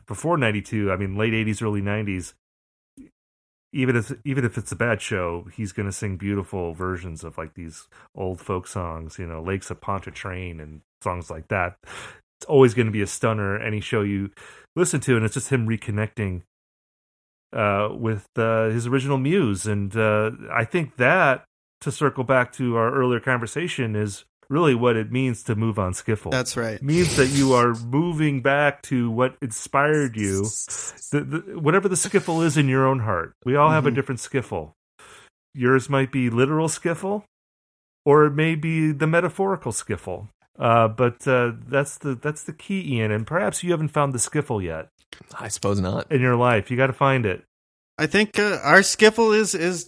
before 0.05 0.37
'92, 0.37 0.91
I 0.91 0.97
mean, 0.97 1.15
late 1.17 1.33
'80s, 1.33 1.61
early 1.61 1.81
'90s. 1.81 2.33
Even 3.75 3.95
if 3.95 4.11
even 4.23 4.45
if 4.45 4.57
it's 4.57 4.71
a 4.71 4.75
bad 4.75 5.01
show, 5.01 5.47
he's 5.51 5.71
going 5.71 5.87
to 5.87 5.91
sing 5.91 6.15
beautiful 6.15 6.73
versions 6.73 7.23
of 7.23 7.39
like 7.39 7.55
these 7.55 7.87
old 8.13 8.39
folk 8.39 8.67
songs, 8.67 9.17
you 9.17 9.25
know, 9.25 9.41
Lakes 9.41 9.71
of 9.71 9.81
Pontchartrain 9.81 10.59
and 10.59 10.81
songs 11.01 11.31
like 11.31 11.47
that 11.47 11.77
it's 12.43 12.49
always 12.49 12.73
going 12.73 12.87
to 12.87 12.91
be 12.91 13.01
a 13.01 13.07
stunner 13.07 13.57
any 13.57 13.79
show 13.79 14.01
you 14.01 14.29
listen 14.75 14.99
to 14.99 15.15
and 15.15 15.23
it's 15.23 15.33
just 15.33 15.49
him 15.49 15.65
reconnecting 15.65 16.41
uh, 17.53 17.89
with 17.91 18.27
uh, 18.37 18.69
his 18.69 18.87
original 18.87 19.17
muse 19.17 19.65
and 19.67 19.95
uh, 19.95 20.31
i 20.51 20.63
think 20.65 20.95
that 20.97 21.45
to 21.81 21.91
circle 21.91 22.23
back 22.23 22.51
to 22.53 22.75
our 22.75 22.93
earlier 22.93 23.19
conversation 23.19 23.95
is 23.95 24.25
really 24.49 24.75
what 24.75 24.95
it 24.95 25.11
means 25.11 25.41
to 25.43 25.55
move 25.55 25.79
on 25.79 25.93
skiffle 25.93 26.31
That's 26.31 26.55
right. 26.57 26.75
it 26.75 26.83
means 26.83 27.15
that 27.15 27.27
you 27.29 27.53
are 27.53 27.73
moving 27.73 28.41
back 28.41 28.81
to 28.83 29.09
what 29.09 29.35
inspired 29.41 30.15
you 30.17 30.43
the, 31.11 31.21
the, 31.21 31.59
whatever 31.59 31.87
the 31.87 31.95
skiffle 31.95 32.43
is 32.45 32.57
in 32.57 32.67
your 32.67 32.85
own 32.85 32.99
heart 32.99 33.33
we 33.45 33.55
all 33.55 33.71
have 33.71 33.85
a 33.85 33.91
Mhm. 33.91 33.95
different 33.95 34.19
skiffle 34.21 34.73
yours 35.53 35.89
might 35.89 36.11
be 36.11 36.29
literal 36.29 36.67
skiffle 36.67 37.23
or 38.05 38.25
it 38.25 38.31
may 38.33 38.55
be 38.55 38.91
the 38.91 39.07
metaphorical 39.07 39.71
skiffle 39.71 40.27
uh, 40.59 40.87
but 40.87 41.27
uh, 41.27 41.51
that's 41.67 41.97
the 41.97 42.13
that's 42.13 42.43
the 42.43 42.53
key, 42.53 42.95
Ian. 42.95 43.09
And 43.11 43.25
perhaps 43.25 43.63
you 43.63 43.71
haven't 43.71 43.87
found 43.87 44.13
the 44.13 44.19
skiffle 44.19 44.63
yet 44.63 44.87
I 45.39 45.47
suppose 45.47 45.79
not. 45.79 46.11
in 46.11 46.21
your 46.21 46.35
life. 46.35 46.69
You 46.71 46.77
got 46.77 46.87
to 46.87 46.93
find 46.93 47.25
it. 47.25 47.43
I 47.97 48.07
think 48.07 48.39
uh, 48.39 48.59
our 48.63 48.79
skiffle 48.79 49.35
is 49.37 49.53
is 49.55 49.87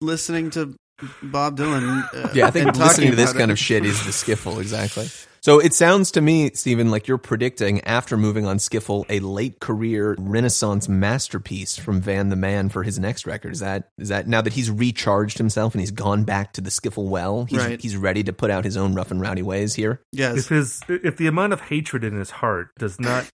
listening 0.00 0.50
to 0.50 0.74
Bob 1.22 1.56
Dylan. 1.58 2.02
Uh, 2.14 2.28
Yeah, 2.34 2.46
I 2.46 2.50
think 2.50 2.66
and 2.68 2.76
listening 2.76 3.08
talking 3.08 3.10
to 3.10 3.16
this 3.16 3.30
about 3.30 3.38
kind 3.40 3.50
it. 3.50 3.54
of 3.54 3.58
shit 3.58 3.84
is 3.84 4.04
the 4.04 4.10
skiffle, 4.12 4.60
exactly. 4.60 5.08
So 5.42 5.60
it 5.60 5.74
sounds 5.74 6.10
to 6.12 6.20
me, 6.20 6.50
Stephen, 6.54 6.90
like 6.90 7.06
you're 7.06 7.18
predicting 7.18 7.80
after 7.82 8.16
moving 8.16 8.46
on 8.46 8.56
skiffle 8.58 9.04
a 9.08 9.20
late 9.20 9.60
career 9.60 10.16
renaissance 10.18 10.88
masterpiece 10.88 11.76
from 11.76 12.00
Van 12.00 12.30
the 12.30 12.36
Man 12.36 12.68
for 12.68 12.82
his 12.82 12.98
next 12.98 13.26
record. 13.26 13.52
Is 13.52 13.60
that 13.60 13.88
is 13.96 14.08
that 14.08 14.26
now 14.26 14.40
that 14.40 14.54
he's 14.54 14.72
recharged 14.72 15.38
himself 15.38 15.72
and 15.72 15.80
he's 15.80 15.92
gone 15.92 16.24
back 16.24 16.52
to 16.54 16.60
the 16.60 16.70
skiffle 16.70 17.04
well, 17.08 17.44
he's 17.44 17.58
Right. 17.60 17.80
he's 17.80 17.96
ready 17.96 18.24
to 18.24 18.32
put 18.32 18.50
out 18.50 18.64
his 18.64 18.76
own 18.76 18.94
rough 18.96 19.12
and 19.12 19.20
rowdy 19.20 19.42
ways 19.42 19.74
here? 19.74 20.00
Yes, 20.10 20.36
If 20.38 20.48
his 20.48 20.80
if 20.88 21.16
the 21.16 21.28
amount 21.28 21.52
of 21.52 21.60
hatred 21.60 22.02
in 22.02 22.16
his 22.16 22.30
heart 22.30 22.70
does 22.76 22.98
not 22.98 23.24
c- 23.24 23.30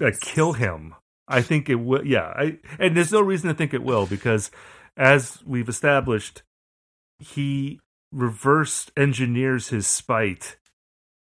uh, 0.00 0.10
kill 0.20 0.52
him, 0.54 0.94
I 1.28 1.42
think 1.42 1.68
it 1.68 1.76
will. 1.76 2.06
Yeah, 2.06 2.32
I, 2.36 2.58
and 2.78 2.96
there's 2.96 3.12
no 3.12 3.20
reason 3.20 3.48
to 3.48 3.54
think 3.54 3.74
it 3.74 3.82
will 3.82 4.06
because, 4.06 4.50
as 4.96 5.38
we've 5.44 5.68
established, 5.68 6.42
he 7.18 7.80
reverse 8.12 8.90
engineers 8.96 9.68
his 9.68 9.86
spite 9.86 10.56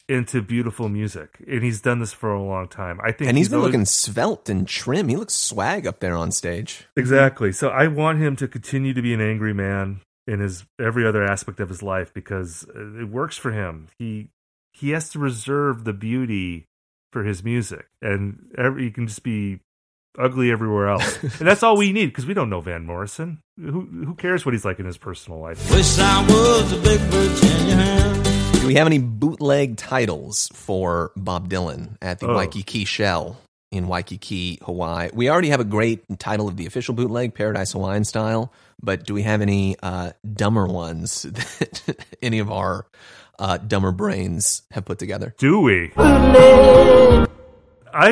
into 0.07 0.41
beautiful 0.41 0.87
music, 0.87 1.41
and 1.47 1.63
he's 1.63 1.81
done 1.81 1.99
this 1.99 2.13
for 2.13 2.31
a 2.31 2.41
long 2.41 2.67
time. 2.67 2.99
I 3.03 3.11
think, 3.11 3.27
And 3.27 3.37
he's 3.37 3.49
been 3.49 3.57
always- 3.57 3.71
looking 3.73 3.85
svelte 3.85 4.49
and 4.49 4.67
trim. 4.67 5.07
He 5.07 5.15
looks 5.15 5.33
swag 5.33 5.87
up 5.87 5.99
there 5.99 6.15
on 6.15 6.31
stage. 6.31 6.85
Exactly. 6.95 7.51
So 7.51 7.69
I 7.69 7.87
want 7.87 8.19
him 8.19 8.35
to 8.35 8.47
continue 8.47 8.93
to 8.93 9.01
be 9.01 9.13
an 9.15 9.21
angry 9.21 9.53
man 9.53 10.01
in 10.27 10.39
his 10.41 10.65
every 10.79 11.05
other 11.07 11.23
aspect 11.23 11.59
of 11.59 11.69
his 11.69 11.81
life 11.81 12.13
because 12.13 12.67
it 12.75 13.09
works 13.09 13.37
for 13.37 13.51
him. 13.51 13.87
He 13.97 14.29
he 14.73 14.89
has 14.91 15.09
to 15.11 15.19
reserve 15.19 15.85
the 15.85 15.93
beauty 15.93 16.65
for 17.15 17.23
his 17.23 17.45
music, 17.45 17.85
and 18.01 18.51
every, 18.57 18.83
he 18.83 18.91
can 18.91 19.07
just 19.07 19.23
be 19.23 19.61
ugly 20.19 20.51
everywhere 20.51 20.89
else. 20.89 21.23
and 21.39 21.47
that's 21.47 21.63
all 21.63 21.77
we 21.77 21.93
need 21.93 22.07
because 22.07 22.25
we 22.25 22.33
don't 22.33 22.49
know 22.49 22.59
Van 22.59 22.85
Morrison. 22.85 23.39
Who 23.57 23.87
who 24.05 24.15
cares 24.15 24.45
what 24.45 24.53
he's 24.53 24.65
like 24.65 24.79
in 24.79 24.85
his 24.85 24.97
personal 24.97 25.39
life? 25.39 25.71
Wish 25.71 25.97
I 25.97 26.25
was 26.27 26.73
a 26.73 26.77
big 26.81 26.99
Virginia. 26.99 28.59
Do 28.59 28.67
we 28.67 28.75
have 28.75 28.85
any 28.85 28.99
bootleg 28.99 29.77
titles 29.77 30.49
for 30.51 31.13
Bob 31.15 31.47
Dylan 31.47 31.95
at 32.01 32.19
the 32.19 32.27
Oh. 32.27 32.35
Waikiki 32.35 32.83
Shell 32.83 33.37
in 33.71 33.87
Waikiki, 33.87 34.59
Hawaii. 34.63 35.09
We 35.13 35.29
already 35.29 35.49
have 35.49 35.61
a 35.61 35.65
great 35.65 36.03
title 36.19 36.49
of 36.49 36.57
the 36.57 36.65
official 36.65 36.95
bootleg, 36.95 37.33
Paradise 37.33 37.71
Hawaiian 37.71 38.03
Style, 38.03 38.51
but 38.83 39.05
do 39.05 39.13
we 39.13 39.21
have 39.21 39.39
any 39.41 39.77
uh, 39.81 40.11
dumber 40.33 40.67
ones 40.67 41.21
that 41.31 41.95
any 42.21 42.39
of 42.39 42.51
our 42.51 42.85
uh, 43.39 43.57
dumber 43.57 43.91
brains 43.91 44.63
have 44.71 44.85
put 44.85 44.99
together? 44.99 45.33
Do 45.37 45.59
we? 45.59 45.91
I 45.97 47.25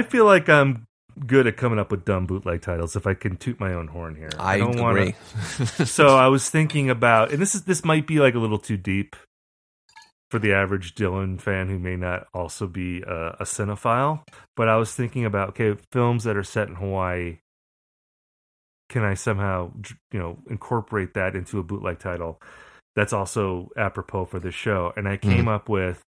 feel 0.08 0.26
like 0.26 0.50
I'm 0.50 0.86
good 1.28 1.48
at 1.48 1.58
coming 1.58 1.80
up 1.80 1.92
with 1.92 2.06
dumb 2.06 2.26
bootleg 2.26 2.62
titles 2.62 2.96
if 2.96 3.06
I 3.06 3.14
can 3.14 3.38
toot 3.38 3.60
my 3.60 3.74
own 3.74 3.88
horn 3.88 4.16
here. 4.16 4.30
I, 4.40 4.58
don't 4.58 4.80
wanna- 4.80 5.02
agree. 5.02 5.16
so 5.86 6.16
I 6.16 6.28
was 6.28 6.50
thinking 6.50 6.90
about, 6.90 7.32
and 7.32 7.42
this 7.42 7.56
is 7.56 7.64
this 7.64 7.84
might 7.84 8.08
be 8.08 8.20
like 8.20 8.36
a 8.36 8.40
little 8.40 8.60
too 8.60 8.78
deep 8.78 9.16
for 10.32 10.40
the 10.40 10.54
average 10.54 10.96
Dylan 10.96 11.40
fan 11.40 11.70
who 11.70 11.78
may 11.78 11.96
not 11.96 12.26
also 12.34 12.66
be 12.66 13.04
a, 13.04 13.38
a 13.40 13.44
cinephile. 13.44 14.24
But 14.56 14.68
I 14.68 14.78
was 14.78 14.94
thinking 14.94 15.26
about 15.26 15.50
okay, 15.50 15.80
films 15.92 16.24
that 16.24 16.38
are 16.38 16.44
set 16.44 16.68
in 16.68 16.76
Hawaii. 16.76 17.38
Can 18.90 19.04
I 19.04 19.16
somehow, 19.16 19.72
you 20.12 20.20
know, 20.20 20.38
incorporate 20.50 21.16
that 21.16 21.36
into 21.36 21.58
a 21.58 21.64
bootleg 21.64 22.00
title 22.00 22.40
that's 22.96 23.14
also 23.14 23.70
apropos 23.78 24.26
for 24.26 24.40
this 24.40 24.56
show? 24.56 24.94
And 24.96 25.08
I 25.08 25.16
hmm. 25.16 25.30
came 25.30 25.48
up 25.48 25.70
with 25.70 26.02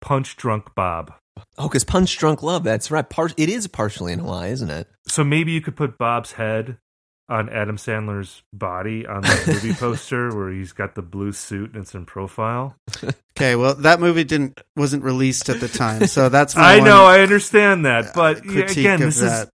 Punch 0.00 0.36
Drunk 0.36 0.74
Bob. 0.74 1.12
Oh, 1.58 1.68
because 1.68 1.84
Punch 1.84 2.16
Drunk 2.16 2.42
Love, 2.42 2.64
that's 2.64 2.90
right. 2.90 3.08
Par- 3.08 3.30
it 3.36 3.48
is 3.48 3.66
partially 3.66 4.12
in 4.12 4.20
Hawaii, 4.20 4.50
isn't 4.50 4.70
it? 4.70 4.88
So 5.06 5.24
maybe 5.24 5.52
you 5.52 5.60
could 5.60 5.76
put 5.76 5.98
Bob's 5.98 6.32
head 6.32 6.78
on 7.28 7.48
Adam 7.48 7.76
Sandler's 7.76 8.42
body 8.52 9.06
on 9.06 9.22
that 9.22 9.46
movie 9.48 9.72
poster 9.72 10.34
where 10.34 10.50
he's 10.50 10.72
got 10.72 10.94
the 10.94 11.02
blue 11.02 11.32
suit 11.32 11.72
and 11.72 11.82
it's 11.82 11.94
in 11.94 12.06
profile. 12.06 12.76
Okay, 13.36 13.56
well, 13.56 13.74
that 13.74 13.98
movie 13.98 14.22
didn't 14.22 14.60
wasn't 14.76 15.02
released 15.02 15.48
at 15.48 15.58
the 15.58 15.66
time, 15.66 16.06
so 16.06 16.28
that's 16.28 16.54
my 16.54 16.74
I 16.74 16.78
one 16.78 16.84
know, 16.86 17.04
I 17.04 17.18
understand 17.18 17.84
that, 17.84 18.14
but 18.14 18.46
uh, 18.46 18.52
yeah, 18.52 18.62
again, 18.66 19.00
this 19.00 19.18
that. 19.18 19.42
is 19.46 19.50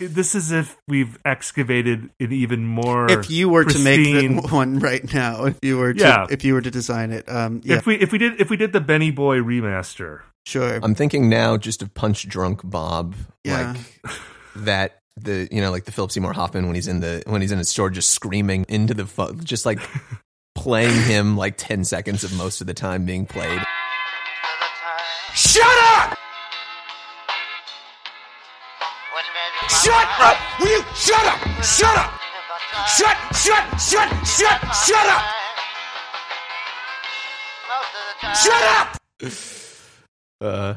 this 0.00 0.34
is 0.34 0.50
if 0.52 0.76
we've 0.88 1.18
excavated 1.24 2.10
an 2.18 2.32
even 2.32 2.66
more. 2.66 3.10
if 3.10 3.30
you 3.30 3.48
were 3.48 3.64
to 3.64 3.78
make 3.84 4.04
the 4.04 4.28
one 4.50 4.78
right 4.80 5.12
now, 5.14 5.44
if 5.44 5.58
you 5.62 5.78
were 5.78 5.92
to, 5.94 6.00
Yeah. 6.00 6.26
if 6.30 6.44
you 6.44 6.54
were 6.54 6.60
to 6.62 6.70
design 6.70 7.10
it, 7.12 7.28
um, 7.28 7.60
yeah, 7.64 7.76
if 7.76 7.86
we 7.86 7.94
if 7.96 8.10
we 8.12 8.18
did 8.18 8.40
if 8.40 8.50
we 8.50 8.56
did 8.56 8.72
the 8.72 8.80
Benny 8.80 9.10
Boy 9.10 9.38
remaster, 9.38 10.20
sure. 10.46 10.80
I'm 10.82 10.94
thinking 10.94 11.28
now 11.28 11.56
just 11.56 11.82
of 11.82 11.92
Punch 11.94 12.26
Drunk 12.28 12.60
Bob, 12.64 13.14
Yeah. 13.44 13.72
like 13.72 14.14
that. 14.56 14.96
The 15.16 15.48
you 15.50 15.60
know 15.60 15.70
like 15.70 15.84
the 15.84 15.92
Philip 15.92 16.12
Seymour 16.12 16.32
Hoffman 16.32 16.64
when 16.66 16.74
he's 16.76 16.88
in 16.88 17.00
the 17.00 17.22
when 17.26 17.42
he's 17.42 17.52
in 17.52 17.58
his 17.58 17.68
store 17.68 17.90
just 17.90 18.10
screaming 18.10 18.64
into 18.68 18.94
the 18.94 19.04
fu- 19.04 19.34
just 19.44 19.66
like 19.66 19.78
playing 20.54 20.98
him 21.02 21.36
like 21.36 21.54
ten 21.58 21.84
seconds 21.84 22.24
of 22.24 22.32
most 22.38 22.60
of 22.62 22.66
the 22.66 22.72
time 22.74 23.04
being 23.04 23.26
played. 23.26 23.60
Shut 25.34 25.62
up! 25.92 26.16
Shut 29.70 30.08
up! 30.18 30.36
Will 30.58 30.68
you 30.68 30.82
shut 30.94 31.24
up? 31.24 31.38
Shut 31.62 31.96
up! 31.96 32.10
Shut, 32.88 33.16
shut, 33.34 33.80
shut, 33.80 34.10
shut, 34.26 34.58
shut 34.74 35.06
up! 35.06 35.22
Shut 38.34 38.62
up! 38.76 38.96
Uh, 40.40 40.74